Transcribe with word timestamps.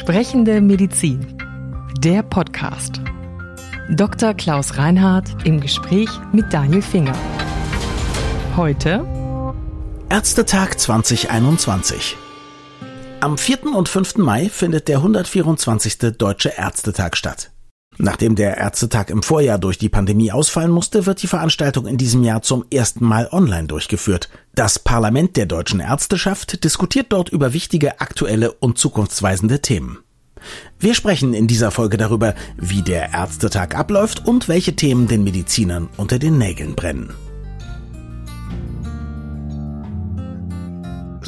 Sprechende 0.00 0.62
Medizin. 0.62 1.36
Der 1.98 2.22
Podcast. 2.22 3.02
Dr. 3.90 4.32
Klaus 4.32 4.78
Reinhardt 4.78 5.28
im 5.44 5.60
Gespräch 5.60 6.08
mit 6.32 6.50
Daniel 6.54 6.80
Finger. 6.80 7.12
Heute 8.56 9.04
Ärztetag 10.08 10.78
2021. 10.78 12.16
Am 13.20 13.36
4. 13.36 13.66
und 13.74 13.90
5. 13.90 14.16
Mai 14.16 14.48
findet 14.48 14.88
der 14.88 14.96
124. 14.96 16.16
Deutsche 16.16 16.54
Ärztetag 16.56 17.14
statt. 17.14 17.50
Nachdem 18.02 18.34
der 18.34 18.56
Ärztetag 18.56 19.10
im 19.10 19.22
Vorjahr 19.22 19.58
durch 19.58 19.76
die 19.76 19.90
Pandemie 19.90 20.32
ausfallen 20.32 20.70
musste, 20.70 21.04
wird 21.04 21.22
die 21.22 21.26
Veranstaltung 21.26 21.86
in 21.86 21.98
diesem 21.98 22.24
Jahr 22.24 22.40
zum 22.40 22.64
ersten 22.72 23.04
Mal 23.04 23.28
online 23.30 23.66
durchgeführt. 23.68 24.30
Das 24.54 24.78
Parlament 24.78 25.36
der 25.36 25.44
deutschen 25.44 25.80
Ärzteschaft 25.80 26.64
diskutiert 26.64 27.08
dort 27.10 27.28
über 27.28 27.52
wichtige 27.52 28.00
aktuelle 28.00 28.52
und 28.52 28.78
zukunftsweisende 28.78 29.60
Themen. 29.60 29.98
Wir 30.78 30.94
sprechen 30.94 31.34
in 31.34 31.46
dieser 31.46 31.70
Folge 31.70 31.98
darüber, 31.98 32.34
wie 32.56 32.80
der 32.80 33.12
Ärztetag 33.12 33.74
abläuft 33.74 34.26
und 34.26 34.48
welche 34.48 34.74
Themen 34.74 35.06
den 35.06 35.22
Medizinern 35.22 35.90
unter 35.98 36.18
den 36.18 36.38
Nägeln 36.38 36.74
brennen. 36.74 37.12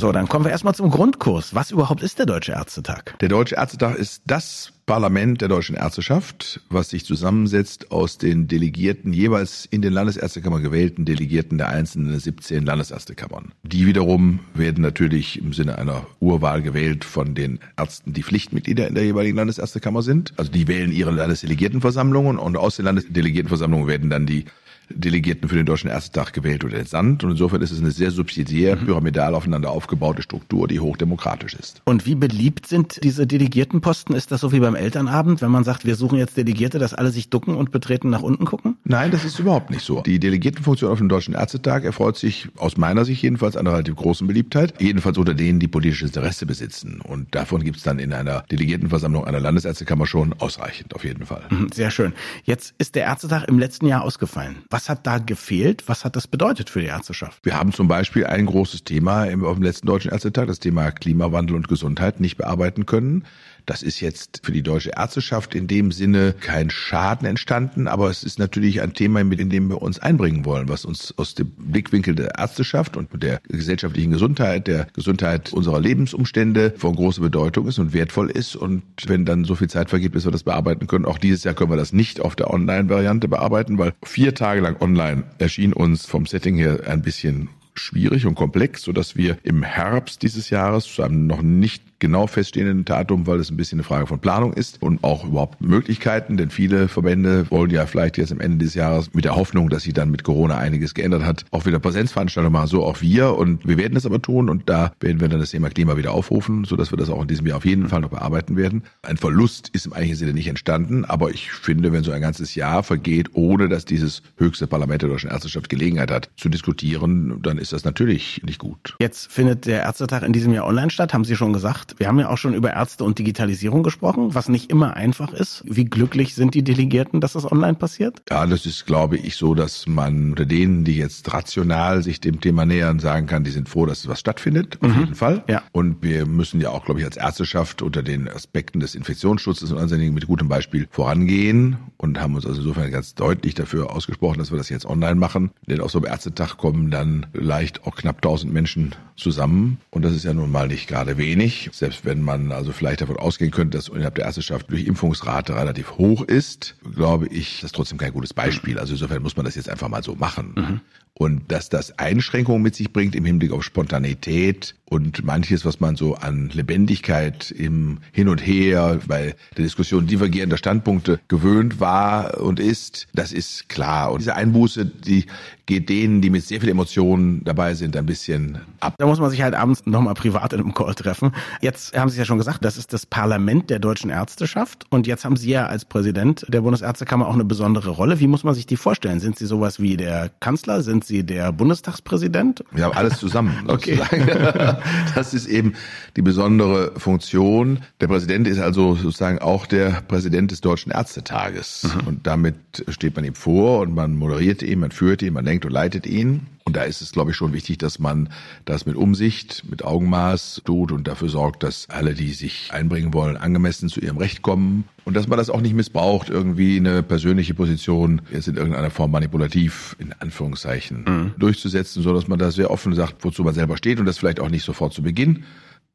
So, 0.02 0.10
dann 0.10 0.26
kommen 0.26 0.44
wir 0.44 0.50
erstmal 0.50 0.74
zum 0.74 0.90
Grundkurs. 0.90 1.54
Was 1.54 1.70
überhaupt 1.70 2.02
ist 2.02 2.18
der 2.18 2.26
Deutsche 2.26 2.50
Ärztetag? 2.50 3.16
Der 3.20 3.28
Deutsche 3.28 3.54
Ärztetag 3.54 3.94
ist 3.94 4.22
das 4.26 4.72
Parlament 4.84 5.40
der 5.40 5.46
deutschen 5.46 5.76
Ärzteschaft, 5.76 6.60
was 6.70 6.90
sich 6.90 7.04
zusammensetzt 7.04 7.92
aus 7.92 8.18
den 8.18 8.48
Delegierten, 8.48 9.12
jeweils 9.12 9.64
in 9.64 9.80
den 9.80 9.92
Landesärztekammern 9.92 10.60
gewählten 10.60 11.04
Delegierten 11.04 11.56
der 11.56 11.68
einzelnen 11.68 12.18
17 12.18 12.66
Landesärztekammern. 12.66 13.52
Die 13.62 13.86
wiederum 13.86 14.40
werden 14.54 14.82
natürlich 14.82 15.38
im 15.38 15.52
Sinne 15.52 15.78
einer 15.78 16.04
Urwahl 16.18 16.62
gewählt 16.62 17.04
von 17.04 17.36
den 17.36 17.60
Ärzten, 17.76 18.12
die 18.12 18.24
Pflichtmitglieder 18.24 18.88
in 18.88 18.96
der 18.96 19.04
jeweiligen 19.04 19.36
Landesärztekammer 19.36 20.02
sind. 20.02 20.32
Also 20.36 20.50
die 20.50 20.66
wählen 20.66 20.90
ihre 20.90 21.12
Landesdelegiertenversammlungen 21.12 22.40
und 22.40 22.56
aus 22.56 22.74
den 22.74 22.86
Landesdelegiertenversammlungen 22.86 23.86
werden 23.86 24.10
dann 24.10 24.26
die 24.26 24.46
Delegierten 24.94 25.48
für 25.48 25.56
den 25.56 25.66
Deutschen 25.66 25.90
Ärztetag 25.90 26.32
gewählt 26.32 26.64
oder 26.64 26.78
entsandt. 26.78 27.24
Und 27.24 27.32
insofern 27.32 27.62
ist 27.62 27.70
es 27.70 27.80
eine 27.80 27.90
sehr 27.90 28.10
subsidiär, 28.10 28.76
mhm. 28.76 28.86
pyramidal 28.86 29.34
aufeinander 29.34 29.70
aufgebaute 29.70 30.22
Struktur, 30.22 30.68
die 30.68 30.80
hochdemokratisch 30.80 31.54
ist. 31.54 31.82
Und 31.84 32.06
wie 32.06 32.14
beliebt 32.14 32.66
sind 32.66 33.02
diese 33.02 33.26
Delegiertenposten? 33.26 34.14
Ist 34.14 34.32
das 34.32 34.40
so 34.40 34.52
wie 34.52 34.60
beim 34.60 34.74
Elternabend, 34.74 35.42
wenn 35.42 35.50
man 35.50 35.64
sagt, 35.64 35.84
wir 35.84 35.96
suchen 35.96 36.18
jetzt 36.18 36.36
Delegierte, 36.36 36.78
dass 36.78 36.94
alle 36.94 37.10
sich 37.10 37.30
ducken 37.30 37.54
und 37.54 37.70
betreten 37.70 38.10
nach 38.10 38.22
unten 38.22 38.44
gucken? 38.44 38.71
Nein, 38.84 39.12
das 39.12 39.24
ist 39.24 39.38
überhaupt 39.38 39.70
nicht 39.70 39.84
so. 39.84 40.00
Die 40.02 40.18
Delegiertenfunktion 40.18 40.90
auf 40.90 40.98
dem 40.98 41.08
Deutschen 41.08 41.34
Ärztetag 41.34 41.84
erfreut 41.84 42.16
sich 42.16 42.48
aus 42.56 42.76
meiner 42.76 43.04
Sicht 43.04 43.22
jedenfalls 43.22 43.56
einer 43.56 43.72
relativ 43.72 43.94
großen 43.94 44.26
Beliebtheit. 44.26 44.74
Jedenfalls 44.80 45.18
unter 45.18 45.34
denen, 45.34 45.60
die 45.60 45.68
politisches 45.68 46.08
Interesse 46.08 46.46
besitzen. 46.46 47.00
Und 47.00 47.34
davon 47.34 47.62
gibt 47.62 47.76
es 47.76 47.84
dann 47.84 47.98
in 47.98 48.12
einer 48.12 48.42
Delegiertenversammlung 48.50 49.24
einer 49.24 49.38
Landesärztekammer 49.38 50.06
schon 50.06 50.32
ausreichend, 50.34 50.94
auf 50.94 51.04
jeden 51.04 51.26
Fall. 51.26 51.42
Mhm, 51.50 51.68
sehr 51.72 51.90
schön. 51.90 52.12
Jetzt 52.44 52.74
ist 52.78 52.96
der 52.96 53.04
Ärztetag 53.04 53.44
im 53.44 53.58
letzten 53.58 53.86
Jahr 53.86 54.02
ausgefallen. 54.02 54.64
Was 54.70 54.88
hat 54.88 55.06
da 55.06 55.18
gefehlt? 55.18 55.84
Was 55.86 56.04
hat 56.04 56.16
das 56.16 56.26
bedeutet 56.26 56.68
für 56.68 56.80
die 56.80 56.86
Ärzteschaft? 56.86 57.38
Wir 57.44 57.56
haben 57.56 57.72
zum 57.72 57.86
Beispiel 57.86 58.26
ein 58.26 58.46
großes 58.46 58.82
Thema 58.82 59.24
im, 59.26 59.44
auf 59.44 59.54
dem 59.54 59.62
letzten 59.62 59.86
Deutschen 59.86 60.10
Ärztetag, 60.10 60.46
das 60.46 60.58
Thema 60.58 60.90
Klimawandel 60.90 61.54
und 61.54 61.68
Gesundheit, 61.68 62.18
nicht 62.20 62.36
bearbeiten 62.36 62.86
können. 62.86 63.24
Das 63.66 63.82
ist 63.82 64.00
jetzt 64.00 64.40
für 64.42 64.52
die 64.52 64.62
deutsche 64.62 64.90
Ärzteschaft 64.96 65.54
in 65.54 65.66
dem 65.66 65.92
Sinne 65.92 66.34
kein 66.40 66.70
Schaden 66.70 67.26
entstanden, 67.26 67.86
aber 67.86 68.10
es 68.10 68.24
ist 68.24 68.38
natürlich 68.38 68.82
ein 68.82 68.92
Thema, 68.92 69.22
mit 69.24 69.38
dem 69.38 69.68
wir 69.68 69.82
uns 69.82 69.98
einbringen 69.98 70.44
wollen, 70.44 70.68
was 70.68 70.84
uns 70.84 71.16
aus 71.16 71.34
dem 71.34 71.50
Blickwinkel 71.50 72.14
der 72.14 72.38
Ärzteschaft 72.38 72.96
und 72.96 73.10
der 73.22 73.40
gesellschaftlichen 73.48 74.10
Gesundheit, 74.10 74.66
der 74.66 74.86
Gesundheit 74.94 75.52
unserer 75.52 75.80
Lebensumstände 75.80 76.74
von 76.76 76.94
großer 76.96 77.22
Bedeutung 77.22 77.68
ist 77.68 77.78
und 77.78 77.92
wertvoll 77.92 78.30
ist. 78.30 78.56
Und 78.56 78.82
wenn 79.06 79.24
dann 79.24 79.44
so 79.44 79.54
viel 79.54 79.68
Zeit 79.68 79.90
vergeht, 79.90 80.12
bis 80.12 80.24
wir 80.24 80.32
das 80.32 80.42
bearbeiten 80.42 80.86
können, 80.86 81.04
auch 81.04 81.18
dieses 81.18 81.44
Jahr 81.44 81.54
können 81.54 81.70
wir 81.70 81.76
das 81.76 81.92
nicht 81.92 82.20
auf 82.20 82.36
der 82.36 82.50
Online-Variante 82.50 83.28
bearbeiten, 83.28 83.78
weil 83.78 83.92
vier 84.02 84.34
Tage 84.34 84.60
lang 84.60 84.80
online 84.80 85.24
erschien 85.38 85.72
uns 85.72 86.06
vom 86.06 86.26
Setting 86.26 86.56
her 86.56 86.80
ein 86.86 87.02
bisschen 87.02 87.48
schwierig 87.74 88.26
und 88.26 88.34
komplex, 88.34 88.82
so 88.82 88.92
dass 88.92 89.16
wir 89.16 89.38
im 89.42 89.62
Herbst 89.62 90.22
dieses 90.22 90.50
Jahres 90.50 90.84
zu 90.84 91.02
einem 91.02 91.26
noch 91.26 91.42
nicht 91.42 91.82
genau 92.02 92.26
feststehenden 92.26 92.84
Datum, 92.84 93.28
weil 93.28 93.38
es 93.38 93.50
ein 93.50 93.56
bisschen 93.56 93.78
eine 93.78 93.84
Frage 93.84 94.08
von 94.08 94.18
Planung 94.18 94.52
ist 94.52 94.82
und 94.82 95.04
auch 95.04 95.24
überhaupt 95.24 95.60
Möglichkeiten, 95.60 96.36
denn 96.36 96.50
viele 96.50 96.88
Verbände 96.88 97.48
wollen 97.48 97.70
ja 97.70 97.86
vielleicht 97.86 98.18
jetzt 98.18 98.32
am 98.32 98.40
Ende 98.40 98.64
des 98.64 98.74
Jahres 98.74 99.14
mit 99.14 99.24
der 99.24 99.36
Hoffnung, 99.36 99.70
dass 99.70 99.84
sich 99.84 99.94
dann 99.94 100.10
mit 100.10 100.24
Corona 100.24 100.58
einiges 100.58 100.94
geändert 100.94 101.24
hat, 101.24 101.44
auch 101.52 101.64
wieder 101.64 101.78
Präsenzveranstaltungen 101.78 102.52
machen, 102.52 102.66
so 102.66 102.84
auch 102.84 103.00
wir 103.00 103.36
und 103.36 103.66
wir 103.68 103.78
werden 103.78 103.94
das 103.94 104.04
aber 104.04 104.20
tun 104.20 104.50
und 104.50 104.68
da 104.68 104.92
werden 104.98 105.20
wir 105.20 105.28
dann 105.28 105.38
das 105.38 105.50
Thema 105.50 105.70
Klima 105.70 105.96
wieder 105.96 106.10
aufrufen, 106.10 106.64
so 106.64 106.74
dass 106.74 106.92
wir 106.92 106.98
das 106.98 107.08
auch 107.08 107.22
in 107.22 107.28
diesem 107.28 107.46
Jahr 107.46 107.58
auf 107.58 107.64
jeden 107.64 107.88
Fall 107.88 108.00
noch 108.00 108.10
bearbeiten 108.10 108.56
werden. 108.56 108.82
Ein 109.02 109.16
Verlust 109.16 109.68
ist 109.68 109.86
im 109.86 109.92
eigentlichen 109.92 110.16
Sinne 110.16 110.32
nicht 110.32 110.48
entstanden, 110.48 111.04
aber 111.04 111.30
ich 111.30 111.52
finde, 111.52 111.92
wenn 111.92 112.02
so 112.02 112.10
ein 112.10 112.20
ganzes 112.20 112.56
Jahr 112.56 112.82
vergeht, 112.82 113.30
ohne 113.34 113.68
dass 113.68 113.84
dieses 113.84 114.22
höchste 114.38 114.66
Parlament 114.66 115.02
der 115.02 115.08
deutschen 115.08 115.30
Ärzteschaft 115.30 115.68
Gelegenheit 115.68 116.10
hat 116.10 116.30
zu 116.36 116.48
diskutieren, 116.48 117.40
dann 117.42 117.58
ist 117.58 117.72
das 117.72 117.84
natürlich 117.84 118.42
nicht 118.44 118.58
gut. 118.58 118.96
Jetzt 118.98 119.30
findet 119.30 119.66
der 119.66 119.82
Ärztetag 119.82 120.24
in 120.24 120.32
diesem 120.32 120.52
Jahr 120.52 120.66
online 120.66 120.90
statt, 120.90 121.14
haben 121.14 121.24
Sie 121.24 121.36
schon 121.36 121.52
gesagt. 121.52 121.91
Wir 121.98 122.08
haben 122.08 122.18
ja 122.18 122.28
auch 122.28 122.38
schon 122.38 122.54
über 122.54 122.72
Ärzte 122.72 123.04
und 123.04 123.18
Digitalisierung 123.18 123.82
gesprochen, 123.82 124.34
was 124.34 124.48
nicht 124.48 124.70
immer 124.70 124.96
einfach 124.96 125.32
ist. 125.32 125.62
Wie 125.66 125.84
glücklich 125.84 126.34
sind 126.34 126.54
die 126.54 126.62
Delegierten, 126.62 127.20
dass 127.20 127.32
das 127.32 127.50
online 127.50 127.74
passiert? 127.74 128.22
Ja, 128.30 128.46
das 128.46 128.66
ist, 128.66 128.86
glaube 128.86 129.16
ich, 129.16 129.36
so, 129.36 129.54
dass 129.54 129.86
man 129.86 130.30
unter 130.30 130.46
denen, 130.46 130.84
die 130.84 130.96
jetzt 130.96 131.32
rational 131.32 132.02
sich 132.02 132.20
dem 132.20 132.40
Thema 132.40 132.66
nähern, 132.66 132.98
sagen 132.98 133.26
kann, 133.26 133.44
die 133.44 133.50
sind 133.50 133.68
froh, 133.68 133.86
dass 133.86 134.08
was 134.08 134.20
stattfindet, 134.20 134.78
auf 134.82 134.94
mhm. 134.94 135.00
jeden 135.00 135.14
Fall. 135.14 135.44
Ja. 135.48 135.62
Und 135.72 136.02
wir 136.02 136.26
müssen 136.26 136.60
ja 136.60 136.70
auch, 136.70 136.84
glaube 136.84 137.00
ich, 137.00 137.06
als 137.06 137.16
Ärzteschaft 137.16 137.82
unter 137.82 138.02
den 138.02 138.28
Aspekten 138.28 138.80
des 138.80 138.94
Infektionsschutzes 138.94 139.72
und 139.72 139.78
anderen 139.78 140.00
Dingen 140.00 140.14
mit 140.14 140.26
gutem 140.26 140.48
Beispiel 140.48 140.86
vorangehen 140.90 141.76
und 141.96 142.20
haben 142.20 142.34
uns 142.34 142.46
also 142.46 142.60
insofern 142.60 142.90
ganz 142.90 143.14
deutlich 143.14 143.54
dafür 143.54 143.90
ausgesprochen, 143.90 144.38
dass 144.38 144.50
wir 144.50 144.58
das 144.58 144.68
jetzt 144.68 144.86
online 144.86 145.16
machen. 145.16 145.50
Denn 145.66 145.80
auf 145.80 145.90
so 145.90 145.98
einem 145.98 146.06
Ärztetag 146.06 146.56
kommen 146.56 146.90
dann 146.90 147.26
leicht 147.32 147.86
auch 147.86 147.96
knapp 147.96 148.16
1000 148.16 148.52
Menschen 148.52 148.94
zusammen. 149.16 149.78
Und 149.90 150.04
das 150.04 150.12
ist 150.12 150.24
ja 150.24 150.32
nun 150.32 150.50
mal 150.50 150.68
nicht 150.68 150.88
gerade 150.88 151.18
wenig. 151.18 151.70
Selbst 151.72 152.04
wenn 152.04 152.22
man 152.22 152.52
also 152.52 152.72
vielleicht 152.72 153.00
davon 153.00 153.16
ausgehen 153.16 153.50
könnte, 153.50 153.78
dass 153.78 153.88
innerhalb 153.88 154.14
der 154.14 154.26
Ärzteschaft 154.26 154.70
durch 154.70 154.86
Impfungsrate 154.86 155.54
relativ 155.54 155.92
hoch 155.98 156.22
ist, 156.22 156.76
glaube 156.94 157.28
ich, 157.28 157.56
das 157.56 157.68
ist 157.70 157.74
trotzdem 157.74 157.98
kein 157.98 158.12
gutes 158.12 158.34
Beispiel. 158.34 158.78
Also 158.78 158.94
insofern 158.94 159.22
muss 159.22 159.36
man 159.36 159.44
das 159.44 159.54
jetzt 159.54 159.68
einfach 159.68 159.88
mal 159.88 160.02
so 160.02 160.14
machen. 160.14 160.54
Mhm. 160.56 160.80
Und 161.14 161.52
dass 161.52 161.68
das 161.68 161.98
Einschränkungen 161.98 162.62
mit 162.62 162.74
sich 162.74 162.92
bringt 162.92 163.14
im 163.14 163.24
Hinblick 163.26 163.52
auf 163.52 163.62
Spontanität 163.62 164.74
und 164.88 165.24
manches, 165.24 165.64
was 165.64 165.78
man 165.78 165.94
so 165.94 166.14
an 166.14 166.48
Lebendigkeit 166.52 167.50
im 167.50 167.98
Hin 168.12 168.28
und 168.28 168.38
Her 168.38 168.98
bei 169.06 169.34
der 169.56 169.64
Diskussion 169.64 170.06
divergierender 170.06 170.56
Standpunkte 170.56 171.20
gewöhnt 171.28 171.80
war 171.80 172.40
und 172.40 172.58
ist, 172.58 173.08
das 173.12 173.32
ist 173.32 173.68
klar. 173.68 174.10
Und 174.10 174.20
diese 174.20 174.34
Einbuße, 174.34 174.86
die 174.86 175.26
geht 175.66 175.88
denen, 175.88 176.20
die 176.20 176.30
mit 176.30 176.44
sehr 176.44 176.60
viel 176.60 176.70
Emotionen 176.70 177.44
dabei 177.44 177.74
sind, 177.74 177.96
ein 177.96 178.06
bisschen 178.06 178.58
ab. 178.80 178.94
Da 178.98 179.06
muss 179.06 179.20
man 179.20 179.30
sich 179.30 179.42
halt 179.42 179.54
abends 179.54 179.86
nochmal 179.86 180.14
privat 180.14 180.52
in 180.52 180.60
einem 180.60 180.74
Call 180.74 180.94
treffen. 180.94 181.32
Jetzt 181.60 181.96
haben 181.96 182.10
Sie 182.10 182.18
ja 182.18 182.24
schon 182.24 182.38
gesagt, 182.38 182.64
das 182.64 182.76
ist 182.76 182.92
das 182.92 183.06
Parlament 183.06 183.70
der 183.70 183.78
deutschen 183.78 184.10
Ärzteschaft. 184.10 184.86
Und 184.90 185.06
jetzt 185.06 185.24
haben 185.24 185.36
Sie 185.36 185.50
ja 185.50 185.66
als 185.66 185.84
Präsident 185.84 186.44
der 186.48 186.62
Bundesärztekammer 186.62 187.28
auch 187.28 187.34
eine 187.34 187.44
besondere 187.44 187.90
Rolle. 187.90 188.18
Wie 188.18 188.26
muss 188.26 188.42
man 188.44 188.54
sich 188.54 188.66
die 188.66 188.76
vorstellen? 188.76 189.20
Sind 189.20 189.38
Sie 189.38 189.46
sowas 189.46 189.80
wie 189.80 189.96
der 189.96 190.30
Kanzler? 190.40 190.82
Sind 190.82 191.04
Sie 191.04 191.22
der 191.24 191.52
Bundestagspräsident? 191.52 192.64
Wir 192.72 192.84
haben 192.84 192.96
alles 192.96 193.18
zusammen. 193.18 193.56
okay. 193.68 194.00
Das 195.14 195.34
ist 195.34 195.46
eben 195.46 195.74
die 196.16 196.22
besondere 196.22 196.92
Funktion. 196.96 197.80
Der 198.00 198.08
Präsident 198.08 198.46
ist 198.46 198.58
also 198.58 198.94
sozusagen 198.94 199.38
auch 199.38 199.66
der 199.66 200.02
Präsident 200.08 200.50
des 200.50 200.60
Deutschen 200.60 200.90
Ärztetages. 200.92 201.84
Mhm. 201.84 202.08
Und 202.08 202.26
damit 202.26 202.56
steht 202.88 203.16
man 203.16 203.24
ihm 203.24 203.34
vor 203.34 203.80
und 203.80 203.94
man 203.94 204.16
moderiert 204.16 204.62
ihn, 204.62 204.80
man 204.80 204.90
führt 204.90 205.22
ihn, 205.22 205.34
man 205.34 205.44
lenkt 205.52 205.66
und 205.66 205.72
leitet 205.72 206.06
ihn. 206.06 206.46
Und 206.64 206.76
da 206.76 206.84
ist 206.84 207.02
es, 207.02 207.12
glaube 207.12 207.32
ich, 207.32 207.36
schon 207.36 207.52
wichtig, 207.52 207.78
dass 207.78 207.98
man 207.98 208.28
das 208.64 208.86
mit 208.86 208.94
Umsicht, 208.94 209.64
mit 209.68 209.84
Augenmaß 209.84 210.62
tut 210.64 210.92
und 210.92 211.08
dafür 211.08 211.28
sorgt, 211.28 211.64
dass 211.64 211.90
alle, 211.90 212.14
die 212.14 212.32
sich 212.32 212.70
einbringen 212.72 213.12
wollen, 213.12 213.36
angemessen 213.36 213.88
zu 213.88 214.00
ihrem 214.00 214.16
Recht 214.16 214.42
kommen 214.42 214.84
und 215.04 215.14
dass 215.14 215.26
man 215.26 215.38
das 215.38 215.50
auch 215.50 215.60
nicht 215.60 215.74
missbraucht, 215.74 216.30
irgendwie 216.30 216.76
eine 216.76 217.02
persönliche 217.02 217.54
Position 217.54 218.22
jetzt 218.32 218.46
in 218.46 218.56
irgendeiner 218.56 218.90
Form 218.90 219.10
manipulativ, 219.10 219.96
in 219.98 220.12
Anführungszeichen, 220.12 221.04
mhm. 221.04 221.34
durchzusetzen, 221.36 222.02
so 222.02 222.14
dass 222.14 222.28
man 222.28 222.38
da 222.38 222.52
sehr 222.52 222.70
offen 222.70 222.94
sagt, 222.94 223.16
wozu 223.24 223.42
man 223.42 223.54
selber 223.54 223.76
steht 223.76 223.98
und 223.98 224.06
das 224.06 224.18
vielleicht 224.18 224.40
auch 224.40 224.48
nicht 224.48 224.64
sofort 224.64 224.94
zu 224.94 225.02
Beginn 225.02 225.44